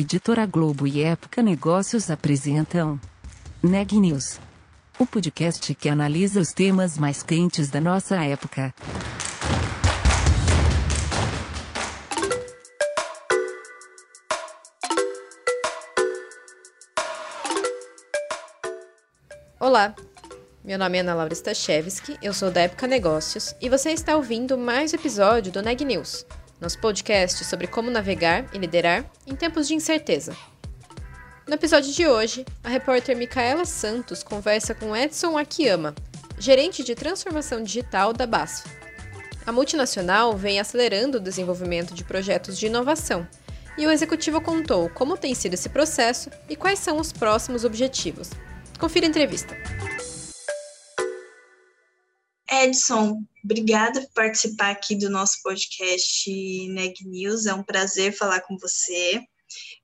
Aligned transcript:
Editora 0.00 0.46
Globo 0.46 0.86
e 0.86 1.02
Época 1.02 1.42
Negócios 1.42 2.08
apresentam 2.08 3.00
Neg 3.60 3.98
News, 3.98 4.38
o 4.96 5.04
podcast 5.04 5.74
que 5.74 5.88
analisa 5.88 6.38
os 6.38 6.52
temas 6.52 6.96
mais 6.96 7.20
quentes 7.24 7.68
da 7.68 7.80
nossa 7.80 8.14
época. 8.24 8.72
Olá, 19.58 19.96
meu 20.62 20.78
nome 20.78 20.98
é 20.98 21.00
Ana 21.00 21.14
Laura 21.16 21.34
Stachewski, 21.34 22.16
eu 22.22 22.32
sou 22.32 22.52
da 22.52 22.60
Época 22.60 22.86
Negócios 22.86 23.52
e 23.60 23.68
você 23.68 23.90
está 23.90 24.14
ouvindo 24.14 24.56
mais 24.56 24.94
episódio 24.94 25.50
do 25.50 25.60
Neg 25.60 25.84
News, 25.84 26.24
nosso 26.60 26.78
podcast 26.78 27.44
sobre 27.44 27.66
como 27.66 27.90
navegar 27.90 28.46
e 28.52 28.58
liderar 28.58 29.04
em 29.26 29.34
tempos 29.34 29.68
de 29.68 29.74
incerteza. 29.74 30.36
No 31.46 31.54
episódio 31.54 31.92
de 31.92 32.06
hoje, 32.06 32.44
a 32.62 32.68
repórter 32.68 33.16
Micaela 33.16 33.64
Santos 33.64 34.22
conversa 34.22 34.74
com 34.74 34.94
Edson 34.94 35.38
Akiyama, 35.38 35.94
gerente 36.38 36.84
de 36.84 36.94
transformação 36.94 37.62
digital 37.62 38.12
da 38.12 38.26
BASF. 38.26 38.68
A 39.46 39.52
multinacional 39.52 40.36
vem 40.36 40.60
acelerando 40.60 41.16
o 41.16 41.20
desenvolvimento 41.20 41.94
de 41.94 42.04
projetos 42.04 42.58
de 42.58 42.66
inovação 42.66 43.26
e 43.78 43.86
o 43.86 43.90
executivo 43.90 44.40
contou 44.40 44.90
como 44.90 45.16
tem 45.16 45.34
sido 45.34 45.54
esse 45.54 45.68
processo 45.68 46.28
e 46.48 46.56
quais 46.56 46.80
são 46.80 46.98
os 46.98 47.12
próximos 47.12 47.64
objetivos. 47.64 48.28
Confira 48.78 49.06
a 49.06 49.08
entrevista. 49.08 49.56
Edson, 52.64 53.22
obrigada 53.44 54.00
por 54.00 54.10
participar 54.14 54.70
aqui 54.70 54.96
do 54.96 55.08
nosso 55.08 55.40
podcast 55.44 56.28
Neg 56.70 56.94
News. 57.04 57.46
É 57.46 57.54
um 57.54 57.62
prazer 57.62 58.12
falar 58.12 58.40
com 58.40 58.58
você, 58.58 59.22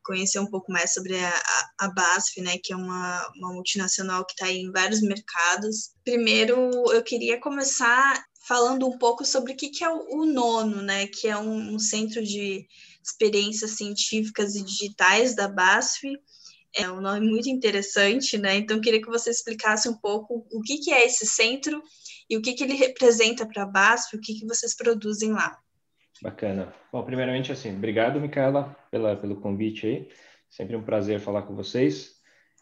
conhecer 0.02 0.40
um 0.40 0.46
pouco 0.46 0.72
mais 0.72 0.92
sobre 0.92 1.16
a, 1.16 1.42
a, 1.78 1.88
BASF, 1.88 2.40
né, 2.40 2.58
que 2.58 2.72
é 2.72 2.76
uma, 2.76 3.32
uma 3.36 3.52
multinacional 3.52 4.24
que 4.26 4.32
está 4.32 4.50
em 4.50 4.72
vários 4.72 5.00
mercados. 5.02 5.92
Primeiro, 6.02 6.70
eu 6.92 7.02
queria 7.04 7.38
começar 7.38 8.24
falando 8.48 8.88
um 8.88 8.98
pouco 8.98 9.24
sobre 9.24 9.52
o 9.52 9.56
que, 9.56 9.68
que 9.68 9.84
é 9.84 9.88
o, 9.88 10.22
o 10.22 10.26
Nono, 10.26 10.82
né, 10.82 11.06
que 11.06 11.28
é 11.28 11.36
um, 11.36 11.74
um 11.74 11.78
centro 11.78 12.24
de 12.24 12.66
experiências 13.04 13.72
científicas 13.72 14.56
e 14.56 14.64
digitais 14.64 15.36
da 15.36 15.46
BASF. 15.46 16.08
É 16.76 16.90
um 16.90 17.00
nome 17.00 17.30
muito 17.30 17.48
interessante, 17.48 18.36
né? 18.36 18.56
Então, 18.56 18.80
queria 18.80 19.00
que 19.00 19.08
você 19.08 19.30
explicasse 19.30 19.88
um 19.88 19.94
pouco 19.94 20.44
o 20.50 20.60
que, 20.60 20.78
que 20.78 20.92
é 20.92 21.06
esse 21.06 21.24
centro 21.24 21.80
e 22.28 22.36
o 22.36 22.42
que, 22.42 22.54
que 22.54 22.64
ele 22.64 22.74
representa 22.74 23.46
para 23.46 23.62
a 23.62 23.66
BASF, 23.66 24.16
o 24.16 24.20
que, 24.20 24.34
que 24.34 24.46
vocês 24.46 24.76
produzem 24.76 25.32
lá. 25.32 25.58
Bacana. 26.22 26.72
Bom, 26.92 27.02
primeiramente, 27.02 27.52
assim, 27.52 27.76
obrigado, 27.76 28.20
Micaela, 28.20 28.74
pela, 28.90 29.16
pelo 29.16 29.40
convite 29.40 29.86
aí. 29.86 30.08
Sempre 30.48 30.76
um 30.76 30.82
prazer 30.82 31.20
falar 31.20 31.42
com 31.42 31.54
vocês. 31.54 32.14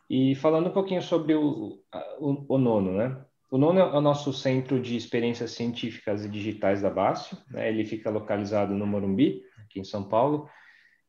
E 0.09 0.35
falando 0.35 0.69
um 0.69 0.73
pouquinho 0.73 1.03
sobre 1.03 1.35
o, 1.35 1.79
o, 2.19 2.55
o 2.55 2.59
Nono, 2.59 2.93
né? 2.93 3.25
O 3.51 3.59
Nono 3.59 3.81
é 3.81 3.85
o 3.85 4.01
nosso 4.01 4.33
centro 4.33 4.81
de 4.81 4.97
experiências 4.97 5.51
científicas 5.51 6.25
e 6.25 6.29
digitais 6.29 6.81
da 6.81 6.89
BASF. 6.89 7.37
Né? 7.51 7.69
Ele 7.69 7.85
fica 7.85 8.11
localizado 8.11 8.73
no 8.73 8.87
Morumbi, 8.87 9.43
aqui 9.63 9.79
em 9.79 9.85
São 9.85 10.03
Paulo. 10.03 10.49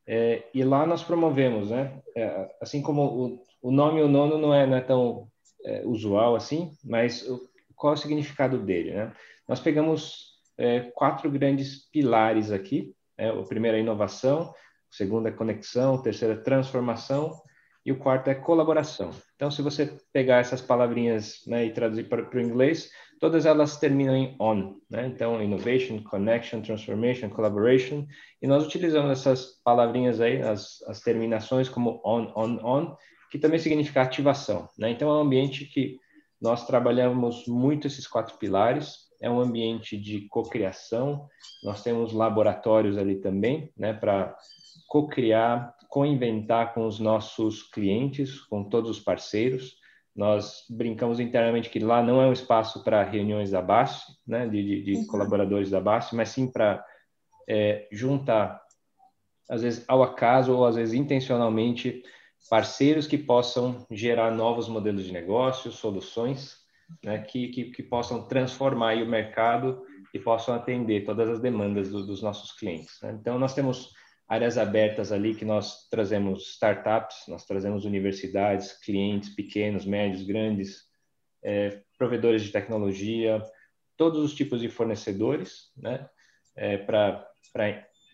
É, 0.06 0.44
e 0.54 0.64
lá 0.64 0.86
nós 0.86 1.02
promovemos, 1.02 1.70
né? 1.72 2.02
É, 2.16 2.50
assim 2.62 2.82
como 2.82 3.02
o, 3.04 3.44
o 3.62 3.72
nome 3.72 4.02
o 4.02 4.10
Nono 4.10 4.38
não 4.38 4.54
é, 4.54 4.68
não 4.68 4.76
é 4.76 4.82
tão 4.82 5.30
é, 5.66 5.84
usual 5.86 6.36
assim, 6.36 6.72
mas 6.84 7.26
qual 7.76 7.94
é 7.94 7.96
o 7.96 8.00
significado 8.00 8.58
dele, 8.60 8.92
né? 8.92 9.14
Nós 9.48 9.60
pegamos 9.60 10.34
é, 10.58 10.92
quatro 10.94 11.30
grandes 11.30 11.90
pilares 11.90 12.52
aqui. 12.52 12.94
Né? 13.18 13.32
O 13.32 13.44
primeiro 13.44 13.78
é 13.78 13.80
inovação, 13.80 14.54
o 14.92 14.96
segundo 14.96 15.28
é 15.28 15.32
conexão, 15.32 15.96
o 15.96 16.02
terceiro 16.02 16.36
é 16.36 16.38
transformação 16.38 17.42
e 17.86 17.92
o 17.92 17.98
quarto 17.98 18.30
é 18.30 18.36
colaboração. 18.36 19.12
Então, 19.36 19.52
se 19.52 19.62
você 19.62 19.98
pegar 20.14 20.38
essas 20.38 20.62
palavrinhas 20.62 21.42
né, 21.46 21.66
e 21.66 21.74
traduzir 21.74 22.08
para, 22.08 22.24
o 22.34 22.42
inglês, 22.42 22.90
todas 23.20 23.46
elas 23.46 23.78
terminam 23.78 24.16
em 24.16 24.38
on. 24.40 24.76
Né? 24.90 25.08
Então, 25.08 25.44
innovation, 25.44 26.02
connection, 26.02 26.62
transformation, 26.62 27.30
collaboration. 27.30 28.06
E 28.42 28.48
nós 28.48 28.66
utilizamos 28.66 29.12
essas 29.12 29.60
palavrinhas 29.64 30.22
aí, 30.22 30.42
as, 30.42 30.82
as 30.88 31.02
terminações 31.02 31.68
como 31.68 32.02
on, 32.06 32.32
on, 32.38 32.60
on, 32.64 32.96
que 33.30 33.38
também 33.38 33.60
significa 33.60 34.02
ativação. 34.02 34.70
Né? 34.78 34.92
Então, 34.92 35.10
é 35.10 35.14
um 35.16 35.22
ambiente 35.22 35.66
que 35.66 36.00
nós 36.44 36.68
trabalhamos 36.68 37.48
muito 37.48 37.88
esses 37.88 38.06
quatro 38.06 38.38
pilares. 38.38 39.08
É 39.22 39.30
um 39.30 39.40
ambiente 39.40 39.98
de 39.98 40.28
cocriação. 40.28 41.26
Nós 41.64 41.82
temos 41.82 42.12
laboratórios 42.12 42.98
ali 42.98 43.16
também, 43.16 43.72
né, 43.78 43.94
para 43.94 44.36
cocriar, 44.90 45.74
co-inventar 45.88 46.74
com 46.74 46.86
os 46.86 47.00
nossos 47.00 47.64
clientes, 47.64 48.42
com 48.42 48.66
todos 48.66 48.90
os 48.90 49.00
parceiros. 49.00 49.78
Nós 50.14 50.66
brincamos 50.70 51.22
internamente 51.22 51.70
que 51.70 51.80
lá 51.80 52.04
não 52.04 52.22
é 52.22 52.28
um 52.28 52.34
espaço 52.34 52.84
para 52.84 53.04
reuniões 53.04 53.52
da 53.52 53.62
BASF, 53.62 54.04
né, 54.28 54.46
de, 54.46 54.62
de, 54.62 54.84
de 54.84 54.94
uhum. 54.96 55.08
colaboradores 55.08 55.70
da 55.70 55.80
BASF, 55.80 56.14
mas 56.14 56.28
sim 56.30 56.52
para 56.52 56.86
é, 57.48 57.88
juntar, 57.90 58.62
às 59.50 59.62
vezes 59.62 59.86
ao 59.88 60.04
acaso 60.04 60.54
ou 60.54 60.66
às 60.66 60.76
vezes 60.76 60.94
intencionalmente, 60.94 62.04
parceiros 62.50 63.08
que 63.08 63.18
possam 63.18 63.86
gerar 63.90 64.32
novos 64.32 64.68
modelos 64.68 65.06
de 65.06 65.14
negócio, 65.14 65.72
soluções, 65.72 66.58
né, 67.04 67.20
que, 67.20 67.48
que, 67.50 67.72
que, 67.72 67.84
possam 67.84 68.28
transformar 68.28 68.96
o 68.98 69.08
mercado 69.08 69.82
e 70.14 70.20
possam 70.20 70.54
atender 70.54 71.06
todas 71.06 71.30
as 71.30 71.40
demandas 71.40 71.90
do, 71.90 72.06
dos 72.06 72.22
nossos 72.22 72.52
clientes. 72.52 73.00
Né? 73.02 73.18
Então, 73.20 73.40
nós 73.40 73.54
temos 73.54 73.92
áreas 74.28 74.58
abertas 74.58 75.12
ali 75.12 75.36
que 75.36 75.46
nós 75.46 75.88
trazemos 75.90 76.52
startups, 76.54 77.26
nós 77.28 77.46
trazemos 77.46 77.86
universidades, 77.86 78.74
clientes 78.80 79.30
pequenos, 79.30 79.86
médios, 79.86 80.24
grandes, 80.24 80.84
é, 81.44 81.82
provedores 81.98 82.44
de 82.44 82.52
tecnologia, 82.52 83.42
todos 83.98 84.24
os 84.24 84.34
tipos 84.34 84.60
de 84.62 84.70
fornecedores, 84.70 85.72
né, 85.78 86.08
é, 86.56 86.78
para 86.78 87.28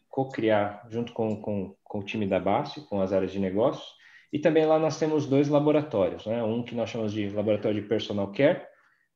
co-criar 0.08 0.86
junto 0.90 1.14
com, 1.14 1.42
com, 1.42 1.76
com 1.84 2.00
o 2.00 2.04
time 2.04 2.28
da 2.28 2.40
base, 2.40 2.82
com 2.88 3.02
as 3.02 3.14
áreas 3.14 3.32
de 3.32 3.40
negócios, 3.40 3.99
e 4.32 4.40
também 4.40 4.66
lá 4.66 4.78
nós 4.78 5.00
temos 5.00 5.26
dois 5.26 5.48
laboratórios, 5.48 6.26
né? 6.26 6.44
um 6.44 6.64
que 6.64 6.76
nós 6.76 6.90
chamamos 6.90 7.14
de 7.14 7.30
laboratório 7.30 7.82
de 7.82 7.88
personal 7.88 8.32
care, 8.32 8.66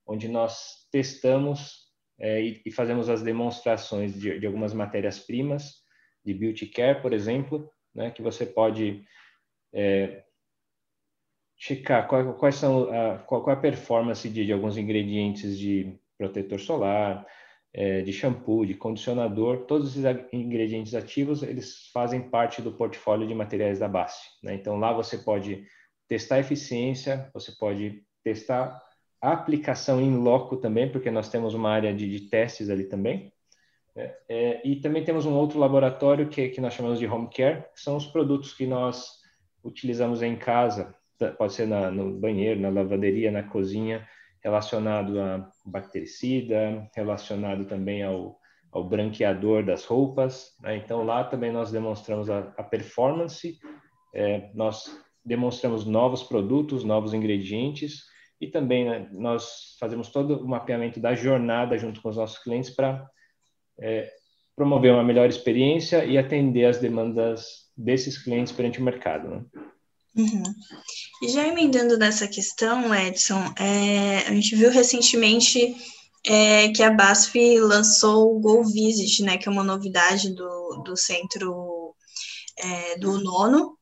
onde 0.07 0.27
nós 0.27 0.87
testamos 0.91 1.83
é, 2.19 2.41
e, 2.41 2.61
e, 2.65 2.71
fazemos 2.71 3.09
as 3.09 3.21
demonstrações 3.21 4.19
de, 4.19 4.39
de 4.39 4.45
algumas 4.45 4.73
matérias-primas, 4.73 5.83
de 6.25 6.33
beauty 6.33 6.67
care, 6.67 7.01
por 7.01 7.13
exemplo, 7.13 7.69
né? 7.93 8.11
que 8.11 8.21
você 8.21 8.45
pode 8.45 9.03
é, 9.73 10.23
checar 11.57 12.07
qual, 12.07 12.33
quais 12.35 12.55
são 12.55 12.91
a, 12.91 13.19
qual, 13.19 13.43
qual 13.43 13.55
é 13.55 13.59
a 13.59 13.61
performance 13.61 14.27
de, 14.27 14.45
de 14.45 14.53
alguns 14.53 14.77
ingredientes 14.77 15.57
de 15.57 15.97
protetor 16.17 16.59
solar, 16.59 17.25
é, 17.73 18.01
de 18.01 18.13
shampoo, 18.13 18.65
de 18.65 18.75
condicionador, 18.75 19.65
todos 19.65 19.97
esses 19.97 20.05
ingredientes 20.31 20.93
ativos, 20.93 21.41
eles 21.41 21.89
fazem 21.91 22.21
parte 22.21 22.61
do 22.61 22.71
portfólio 22.71 23.27
de 23.27 23.33
materiais 23.33 23.79
da 23.79 23.87
base. 23.87 24.21
Né? 24.43 24.53
Então, 24.53 24.77
lá 24.77 24.93
você 24.93 25.17
pode 25.17 25.65
testar 26.07 26.39
eficiência, 26.39 27.29
você 27.33 27.51
pode 27.51 28.03
testar 28.23 28.79
a 29.19 29.31
aplicação 29.31 29.99
em 29.99 30.15
loco 30.15 30.57
também, 30.57 30.91
porque 30.91 31.09
nós 31.09 31.29
temos 31.29 31.53
uma 31.53 31.71
área 31.71 31.93
de, 31.93 32.09
de 32.09 32.29
testes 32.29 32.69
ali 32.69 32.83
também. 32.83 33.33
Né? 33.95 34.13
É, 34.29 34.67
e 34.67 34.75
também 34.75 35.03
temos 35.03 35.25
um 35.25 35.33
outro 35.33 35.57
laboratório 35.57 36.29
que, 36.29 36.49
que 36.49 36.61
nós 36.61 36.73
chamamos 36.73 36.99
de 36.99 37.07
home 37.07 37.29
care, 37.29 37.63
que 37.73 37.81
são 37.81 37.95
os 37.95 38.05
produtos 38.05 38.53
que 38.53 38.67
nós 38.67 39.23
utilizamos 39.63 40.21
em 40.21 40.35
casa, 40.35 40.93
pode 41.37 41.53
ser 41.53 41.65
na, 41.65 41.89
no 41.89 42.11
banheiro, 42.19 42.59
na 42.59 42.69
lavanderia, 42.69 43.31
na 43.31 43.43
cozinha, 43.43 44.05
relacionado 44.43 45.19
a 45.19 45.49
bactericida, 45.65 46.89
relacionado 46.95 47.65
também 47.65 48.03
ao, 48.03 48.37
ao 48.71 48.83
branqueador 48.83 49.63
das 49.63 49.85
roupas. 49.85 50.55
Né? 50.61 50.77
Então, 50.77 51.03
lá 51.03 51.23
também 51.23 51.51
nós 51.51 51.71
demonstramos 51.71 52.29
a, 52.29 52.39
a 52.57 52.63
performance, 52.63 53.57
é, 54.13 54.51
nós 54.53 54.85
demonstramos 55.23 55.85
novos 55.85 56.23
produtos, 56.23 56.83
novos 56.83 57.13
ingredientes 57.13 58.03
e 58.41 58.47
também 58.47 58.85
né, 58.85 59.07
nós 59.11 59.77
fazemos 59.79 60.09
todo 60.09 60.43
o 60.43 60.47
mapeamento 60.47 60.99
da 60.99 61.15
jornada 61.15 61.77
junto 61.77 62.01
com 62.01 62.09
os 62.09 62.17
nossos 62.17 62.43
clientes 62.43 62.69
para 62.69 63.07
é, 63.79 64.11
promover 64.55 64.91
uma 64.91 65.03
melhor 65.03 65.29
experiência 65.29 66.03
e 66.03 66.17
atender 66.17 66.65
as 66.65 66.79
demandas 66.79 67.71
desses 67.77 68.21
clientes 68.21 68.51
perante 68.51 68.81
o 68.81 68.83
mercado. 68.83 69.29
Né? 69.29 69.45
Uhum. 70.15 70.43
E 71.23 71.29
já 71.29 71.47
emendando 71.47 71.97
nessa 71.97 72.27
questão, 72.27 72.93
Edson, 72.93 73.53
é, 73.57 74.19
a 74.27 74.33
gente 74.33 74.55
viu 74.55 74.69
recentemente 74.69 75.75
é, 76.25 76.69
que 76.69 76.83
a 76.83 76.91
BASF 76.91 77.59
lançou 77.59 78.35
o 78.35 78.39
Go 78.39 78.63
Visit, 78.63 79.23
né, 79.23 79.37
que 79.37 79.47
é 79.47 79.51
uma 79.51 79.63
novidade 79.63 80.33
do, 80.33 80.83
do 80.85 80.95
centro 80.95 81.95
é, 82.57 82.97
do 82.97 83.19
nono, 83.19 83.77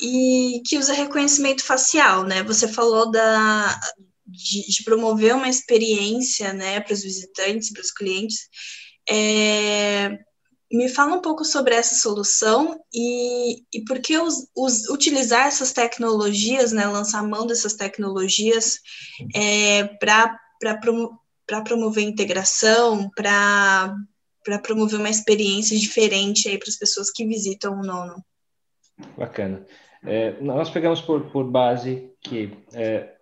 e 0.00 0.62
que 0.66 0.78
usa 0.78 0.92
reconhecimento 0.92 1.64
facial, 1.64 2.24
né? 2.24 2.42
Você 2.44 2.66
falou 2.66 3.10
da, 3.10 3.78
de, 4.26 4.66
de 4.66 4.84
promover 4.84 5.34
uma 5.34 5.48
experiência 5.48 6.52
né, 6.52 6.80
para 6.80 6.94
os 6.94 7.02
visitantes, 7.02 7.72
para 7.72 7.82
os 7.82 7.92
clientes, 7.92 8.48
é, 9.08 10.18
me 10.72 10.88
fala 10.88 11.16
um 11.16 11.20
pouco 11.20 11.44
sobre 11.44 11.74
essa 11.74 11.94
solução 11.94 12.80
e, 12.92 13.62
e 13.72 13.84
por 13.86 14.00
que 14.00 14.16
os, 14.16 14.48
os, 14.56 14.88
utilizar 14.88 15.46
essas 15.46 15.72
tecnologias, 15.72 16.72
né, 16.72 16.86
lançar 16.86 17.22
mão 17.22 17.46
dessas 17.46 17.74
tecnologias 17.74 18.78
é, 19.34 19.84
para 19.84 20.38
promo, 20.80 21.20
promover 21.64 22.04
integração, 22.04 23.10
para 23.14 23.94
promover 24.62 24.98
uma 24.98 25.10
experiência 25.10 25.78
diferente 25.78 26.56
para 26.58 26.68
as 26.68 26.76
pessoas 26.76 27.10
que 27.10 27.26
visitam 27.26 27.78
o 27.78 27.82
nono. 27.82 28.24
Bacana. 29.18 29.66
É, 30.04 30.40
nós 30.40 30.70
pegamos 30.70 31.02
por, 31.02 31.30
por 31.30 31.44
base 31.44 32.10
que 32.22 32.56
é, 32.72 33.12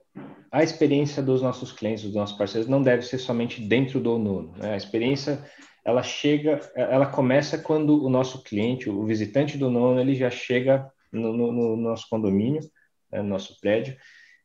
a 0.52 0.62
experiência 0.62 1.20
dos 1.20 1.42
nossos 1.42 1.72
clientes, 1.72 2.04
dos 2.04 2.14
nossos 2.14 2.36
parceiros, 2.38 2.68
não 2.68 2.82
deve 2.82 3.02
ser 3.02 3.18
somente 3.18 3.60
dentro 3.60 4.00
do 4.00 4.18
nono. 4.18 4.54
Né? 4.56 4.74
A 4.74 4.76
experiência 4.76 5.44
ela 5.84 6.02
chega, 6.02 6.60
ela 6.74 7.06
começa 7.06 7.58
quando 7.58 8.04
o 8.04 8.08
nosso 8.08 8.42
cliente, 8.42 8.90
o 8.90 9.04
visitante 9.04 9.56
do 9.56 9.70
nono, 9.70 10.00
ele 10.00 10.14
já 10.14 10.30
chega 10.30 10.90
no, 11.12 11.32
no, 11.32 11.52
no 11.52 11.76
nosso 11.76 12.06
condomínio, 12.08 12.60
né, 13.10 13.22
no 13.22 13.28
nosso 13.28 13.58
prédio, 13.60 13.96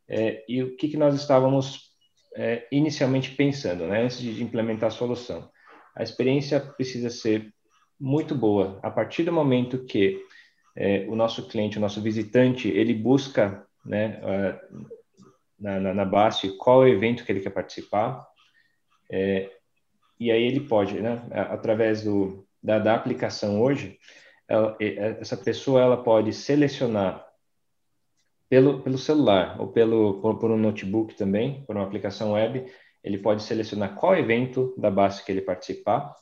é, 0.07 0.43
e 0.47 0.63
o 0.63 0.75
que, 0.75 0.87
que 0.87 0.97
nós 0.97 1.15
estávamos 1.15 1.91
é, 2.35 2.67
inicialmente 2.71 3.31
pensando, 3.31 3.85
né, 3.87 4.03
antes 4.03 4.19
de 4.19 4.43
implementar 4.43 4.87
a 4.87 4.91
solução. 4.91 5.49
A 5.95 6.03
experiência 6.03 6.59
precisa 6.59 7.09
ser 7.09 7.53
muito 7.99 8.35
boa 8.35 8.79
a 8.83 8.91
partir 8.91 9.23
do 9.23 9.31
momento 9.31 9.85
que 9.85 10.21
é, 10.75 11.05
o 11.07 11.15
nosso 11.15 11.47
cliente, 11.47 11.77
o 11.77 11.81
nosso 11.81 12.01
visitante, 12.01 12.67
ele 12.67 12.93
busca 12.93 13.65
né, 13.85 14.19
na, 15.59 15.79
na, 15.79 15.93
na 15.93 16.05
base 16.05 16.57
qual 16.57 16.85
é 16.85 16.89
evento 16.89 17.23
que 17.23 17.31
ele 17.31 17.39
quer 17.39 17.51
participar, 17.51 18.25
é, 19.09 19.49
e 20.19 20.31
aí 20.31 20.43
ele 20.43 20.61
pode, 20.61 20.99
né, 21.01 21.21
através 21.31 22.03
do, 22.03 22.45
da, 22.61 22.79
da 22.79 22.95
aplicação 22.95 23.61
hoje, 23.61 23.97
ela, 24.47 24.77
essa 24.79 25.35
pessoa 25.35 25.81
ela 25.81 26.03
pode 26.03 26.31
selecionar 26.31 27.25
pelo, 28.49 28.81
pelo 28.81 28.97
celular 28.97 29.59
ou 29.59 29.67
pelo 29.67 30.21
por, 30.21 30.39
por, 30.39 30.51
um 30.51 30.57
notebook 30.57 31.15
também, 31.15 31.63
por 31.65 31.75
uma 31.75 31.85
aplicação 31.85 32.33
web, 32.33 32.65
ele 33.03 33.17
pode 33.17 33.43
selecionar 33.43 33.95
qual 33.95 34.15
evento 34.15 34.73
da 34.77 34.89
base 34.89 35.23
que 35.23 35.31
ele 35.31 35.41
participar. 35.41 36.15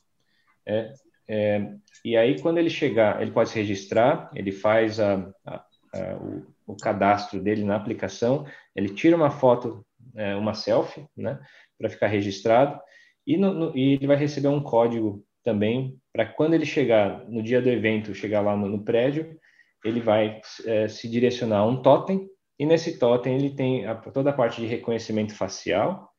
É, 0.66 0.94
é, 1.28 1.74
e 2.04 2.18
aí, 2.18 2.42
quando 2.42 2.57
ele 2.57 2.69
chegar, 2.69 3.22
ele 3.22 3.31
pode 3.31 3.50
se 3.50 3.56
registrar, 3.56 4.30
ele 4.36 4.51
faz 4.51 5.00
a, 5.00 5.31
a, 5.45 5.66
a, 5.94 6.16
o, 6.16 6.74
o, 6.74 6.75
cadastro 6.75 7.42
dele 7.42 7.63
na 7.63 7.75
aplicação, 7.75 8.45
ele 8.75 8.90
tira 8.90 9.16
uma 9.16 9.30
foto, 9.30 9.86
é, 10.16 10.36
uma 10.36 10.54
selfie, 10.54 11.07
né, 11.16 11.40
para 11.78 11.90
ficar 11.90 12.07
registrado, 12.07 12.80
e, 13.25 13.38
no, 13.38 13.54
no, 13.54 13.78
e 13.78 13.94
ele 13.94 14.08
vai 14.08 14.18
receber 14.18 14.48
um 14.48 14.62
código 14.62 15.24
também 15.44 15.98
para 16.12 16.25
quando 16.25 16.54
ele 16.54 16.66
chegar 16.66 17.28
no 17.30 17.42
dia 17.42 17.62
do 17.62 17.70
evento, 17.70 18.14
chegar 18.14 18.42
lá 18.42 18.56
no, 18.56 18.68
no 18.68 18.84
prédio, 18.84 19.38
ele 19.84 20.00
vai 20.00 20.40
é, 20.66 20.88
se 20.88 21.10
direcionar 21.10 21.60
a 21.60 21.66
um 21.66 21.81
totem 21.81 22.30
e 22.58 22.66
nesse 22.66 22.98
totem 22.98 23.36
ele 23.36 23.50
tem 23.50 23.86
a, 23.86 23.96
toda 23.96 24.30
a 24.30 24.34
parte 24.34 24.62
de 24.62 24.68
reconhecimento 24.68 25.36
facial 25.36 26.10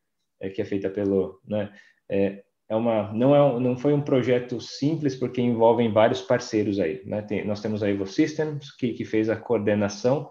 é, 0.40 0.50
que 0.50 0.60
é 0.60 0.64
feita 0.64 0.90
pelo, 0.90 1.40
né, 1.46 1.72
é, 2.10 2.42
é 2.68 2.76
uma 2.76 3.12
não 3.12 3.34
é 3.34 3.60
não 3.60 3.76
foi 3.76 3.92
um 3.92 4.00
projeto 4.00 4.60
simples 4.60 5.14
porque 5.14 5.40
envolvem 5.40 5.92
vários 5.92 6.22
parceiros 6.22 6.80
aí, 6.80 7.02
né? 7.04 7.22
Tem, 7.22 7.44
nós 7.44 7.60
temos 7.60 7.82
a 7.82 7.90
Evo 7.90 8.06
Systems 8.06 8.74
que, 8.76 8.92
que 8.94 9.04
fez 9.04 9.28
a 9.28 9.36
coordenação 9.36 10.30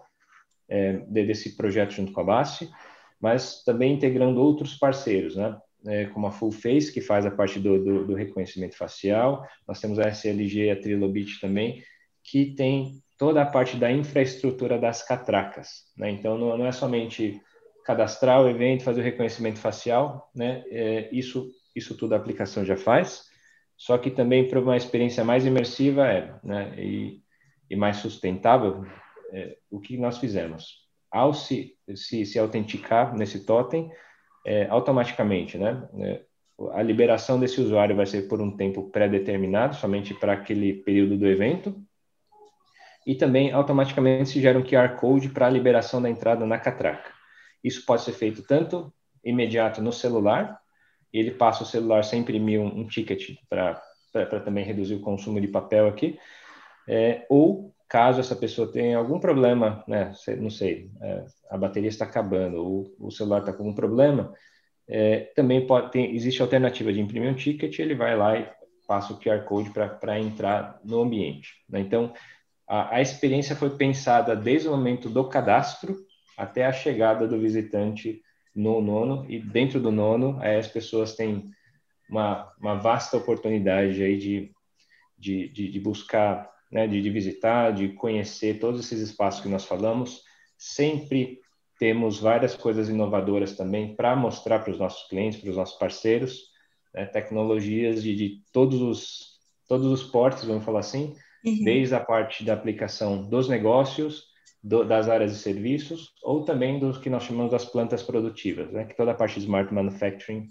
é, 0.68 0.94
de, 0.94 1.26
desse 1.26 1.56
projeto 1.56 1.92
junto 1.92 2.12
com 2.12 2.20
a 2.20 2.24
BASF, 2.24 2.68
mas 3.20 3.62
também 3.62 3.94
integrando 3.94 4.40
outros 4.40 4.74
parceiros, 4.74 5.36
né? 5.36 5.56
É, 5.86 6.06
como 6.06 6.26
a 6.26 6.32
Full 6.32 6.52
Face, 6.52 6.92
que 6.92 7.00
faz 7.00 7.26
a 7.26 7.30
parte 7.30 7.58
do, 7.58 7.82
do, 7.82 8.06
do, 8.06 8.14
reconhecimento 8.14 8.76
facial. 8.76 9.46
Nós 9.66 9.80
temos 9.80 9.98
a 9.98 10.08
SLG 10.08 10.66
e 10.66 10.70
a 10.70 10.80
Trilobit 10.80 11.40
também, 11.40 11.82
que 12.22 12.54
tem 12.54 13.02
toda 13.18 13.42
a 13.42 13.46
parte 13.46 13.76
da 13.76 13.90
infraestrutura 13.92 14.78
das 14.78 15.06
catracas. 15.06 15.84
Né? 15.96 16.10
Então, 16.10 16.38
não, 16.38 16.56
não, 16.56 16.66
é 16.66 16.72
somente 16.72 17.40
cadastrar 17.84 18.42
o 18.42 18.48
evento, 18.48 18.84
fazer 18.84 19.00
o 19.00 19.04
reconhecimento 19.04 19.58
facial, 19.58 20.30
né? 20.34 20.64
É, 20.68 21.08
isso, 21.12 21.50
isso 21.76 21.94
tudo 21.96 22.14
a 22.14 22.16
aplicação 22.16 22.64
já 22.64 22.76
faz, 22.76 23.24
só 23.76 23.98
que 23.98 24.10
também 24.10 24.48
para 24.48 24.60
uma 24.60 24.76
experiência 24.76 25.22
mais 25.22 25.44
imersiva 25.44 26.06
é, 26.06 26.34
né? 26.42 26.74
e, 26.78 27.20
e 27.68 27.76
mais 27.76 27.98
sustentável, 27.98 28.84
é, 29.32 29.58
o 29.70 29.80
que 29.80 29.98
nós 29.98 30.18
fizemos? 30.18 30.84
Ao 31.10 31.34
se, 31.34 31.76
se, 31.94 32.24
se 32.24 32.38
autenticar 32.38 33.14
nesse 33.14 33.44
totem, 33.44 33.90
é, 34.44 34.66
automaticamente, 34.68 35.56
né? 35.58 35.88
É, 35.98 36.20
a 36.72 36.82
liberação 36.82 37.40
desse 37.40 37.60
usuário 37.60 37.96
vai 37.96 38.06
ser 38.06 38.28
por 38.28 38.40
um 38.40 38.56
tempo 38.56 38.90
pré-determinado, 38.90 39.74
somente 39.74 40.14
para 40.14 40.34
aquele 40.34 40.74
período 40.74 41.16
do 41.16 41.26
evento. 41.26 41.74
E 43.06 43.14
também 43.14 43.52
automaticamente 43.52 44.30
se 44.30 44.40
gera 44.40 44.58
um 44.58 44.62
QR 44.62 44.96
Code 44.96 45.28
para 45.30 45.46
a 45.46 45.50
liberação 45.50 46.00
da 46.00 46.08
entrada 46.08 46.46
na 46.46 46.58
catraca. 46.58 47.10
Isso 47.62 47.84
pode 47.84 48.02
ser 48.02 48.12
feito 48.12 48.42
tanto 48.46 48.92
imediato 49.24 49.82
no 49.82 49.92
celular, 49.92 50.58
ele 51.12 51.30
passa 51.30 51.62
o 51.62 51.66
celular 51.66 52.04
sem 52.04 52.20
imprimir 52.20 52.60
um, 52.60 52.80
um 52.80 52.86
ticket 52.86 53.36
para 53.48 53.80
também 54.44 54.64
reduzir 54.64 54.94
o 54.94 55.00
consumo 55.00 55.40
de 55.40 55.48
papel 55.48 55.88
aqui, 55.88 56.18
é, 56.88 57.24
ou 57.28 57.73
caso 57.88 58.20
essa 58.20 58.34
pessoa 58.34 58.70
tenha 58.70 58.98
algum 58.98 59.18
problema, 59.18 59.84
né, 59.86 60.12
não 60.38 60.50
sei, 60.50 60.90
é, 61.00 61.24
a 61.50 61.56
bateria 61.56 61.88
está 61.88 62.04
acabando, 62.04 62.56
ou 62.56 62.94
o 62.98 63.10
celular 63.10 63.40
está 63.40 63.52
com 63.52 63.62
algum 63.62 63.74
problema, 63.74 64.32
é, 64.88 65.32
também 65.34 65.66
pode 65.66 65.92
ter, 65.92 66.14
existe 66.14 66.40
a 66.40 66.44
alternativa 66.44 66.92
de 66.92 67.00
imprimir 67.00 67.30
um 67.30 67.34
ticket, 67.34 67.78
ele 67.78 67.94
vai 67.94 68.16
lá 68.16 68.38
e 68.38 68.48
passa 68.86 69.12
o 69.12 69.18
QR 69.18 69.44
Code 69.44 69.70
para 69.70 70.20
entrar 70.20 70.78
no 70.84 71.00
ambiente. 71.00 71.54
Né? 71.68 71.80
Então, 71.80 72.12
a, 72.68 72.96
a 72.96 73.00
experiência 73.00 73.56
foi 73.56 73.70
pensada 73.70 74.36
desde 74.36 74.68
o 74.68 74.72
momento 74.72 75.08
do 75.08 75.28
cadastro 75.28 75.96
até 76.36 76.66
a 76.66 76.72
chegada 76.72 77.26
do 77.26 77.38
visitante 77.38 78.20
no 78.54 78.80
nono, 78.80 79.26
e 79.28 79.40
dentro 79.40 79.80
do 79.80 79.90
nono, 79.90 80.38
as 80.40 80.68
pessoas 80.68 81.14
têm 81.14 81.50
uma, 82.08 82.52
uma 82.60 82.74
vasta 82.74 83.16
oportunidade 83.16 84.02
aí 84.02 84.16
de, 84.16 84.52
de, 85.18 85.48
de, 85.48 85.70
de 85.70 85.80
buscar 85.80 86.53
né, 86.70 86.86
de, 86.86 87.00
de 87.00 87.10
visitar, 87.10 87.72
de 87.72 87.88
conhecer 87.90 88.58
todos 88.58 88.80
esses 88.80 89.00
espaços 89.00 89.40
que 89.40 89.48
nós 89.48 89.64
falamos. 89.64 90.22
Sempre 90.58 91.40
temos 91.78 92.18
várias 92.18 92.54
coisas 92.54 92.88
inovadoras 92.88 93.56
também 93.56 93.94
para 93.94 94.14
mostrar 94.16 94.60
para 94.60 94.72
os 94.72 94.78
nossos 94.78 95.08
clientes, 95.08 95.40
para 95.40 95.50
os 95.50 95.56
nossos 95.56 95.78
parceiros, 95.78 96.50
né, 96.94 97.06
tecnologias 97.06 98.02
de, 98.02 98.14
de, 98.14 98.42
todos 98.52 98.80
os 98.80 99.34
todos 99.66 99.86
os 99.86 100.02
portes, 100.02 100.44
vamos 100.44 100.64
falar 100.64 100.80
assim, 100.80 101.14
uhum. 101.44 101.64
desde 101.64 101.94
a 101.94 102.00
parte 102.00 102.44
da 102.44 102.52
aplicação 102.52 103.26
dos 103.28 103.48
negócios, 103.48 104.24
do, 104.62 104.84
das 104.84 105.08
áreas 105.08 105.32
de 105.32 105.38
serviços, 105.38 106.12
ou 106.22 106.44
também 106.44 106.78
dos 106.78 106.98
que 106.98 107.08
nós 107.08 107.24
chamamos 107.24 107.50
das 107.50 107.64
plantas 107.64 108.02
produtivas, 108.02 108.70
né, 108.70 108.84
que 108.84 108.94
toda 108.94 109.12
a 109.12 109.14
parte 109.14 109.34
de 109.34 109.46
smart 109.46 109.72
manufacturing 109.72 110.48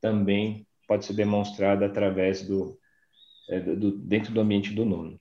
também 0.00 0.66
pode 0.86 1.04
ser 1.04 1.14
demonstrada 1.14 1.86
através 1.86 2.46
do, 2.46 2.78
é, 3.48 3.60
do 3.60 3.96
dentro 3.98 4.32
do 4.32 4.40
ambiente 4.40 4.72
do 4.72 4.84
Nuno. 4.84 5.20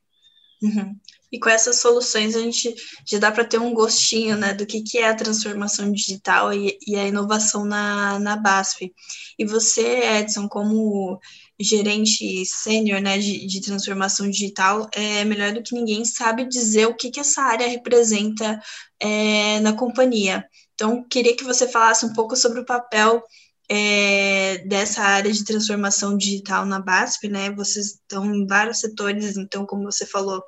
Uhum. 0.61 0.95
E 1.31 1.39
com 1.39 1.49
essas 1.49 1.79
soluções 1.79 2.35
a 2.35 2.39
gente 2.39 2.73
já 3.05 3.19
dá 3.19 3.31
para 3.31 3.45
ter 3.45 3.59
um 3.59 3.73
gostinho 3.73 4.35
né, 4.35 4.53
do 4.53 4.65
que, 4.65 4.81
que 4.81 4.97
é 4.97 5.09
a 5.09 5.15
transformação 5.15 5.91
digital 5.91 6.51
e, 6.51 6.77
e 6.87 6.95
a 6.95 7.07
inovação 7.07 7.65
na, 7.65 8.17
na 8.19 8.35
BASF. 8.35 8.91
E 9.37 9.45
você, 9.45 10.19
Edson, 10.19 10.47
como 10.47 11.19
gerente 11.59 12.45
sênior 12.45 13.01
né, 13.01 13.17
de, 13.17 13.45
de, 13.45 13.61
transformação 13.61 14.29
digital, 14.29 14.89
é 14.93 15.23
melhor 15.23 15.51
do 15.51 15.61
que 15.61 15.75
ninguém 15.75 16.03
sabe 16.03 16.45
dizer 16.45 16.87
o 16.87 16.95
que, 16.95 17.11
que 17.11 17.19
essa 17.19 17.41
área 17.43 17.67
representa 17.67 18.59
é, 18.99 19.59
na 19.59 19.73
companhia. 19.73 20.45
Então, 20.73 21.03
queria 21.03 21.35
que 21.35 21.43
você 21.43 21.67
falasse 21.67 22.05
um 22.05 22.13
pouco 22.13 22.35
sobre 22.35 22.61
o 22.61 22.65
papel 22.65 23.21
é, 23.69 24.57
dessa 24.65 25.01
área 25.03 25.31
de 25.31 25.45
transformação 25.45 26.17
digital 26.17 26.65
na 26.65 26.79
BASF, 26.79 27.27
né? 27.27 27.51
Vocês 27.51 27.87
estão 27.87 28.25
em 28.33 28.47
vários 28.47 28.79
setores, 28.79 29.37
então, 29.37 29.65
como 29.65 29.83
você 29.83 30.05
falou, 30.05 30.43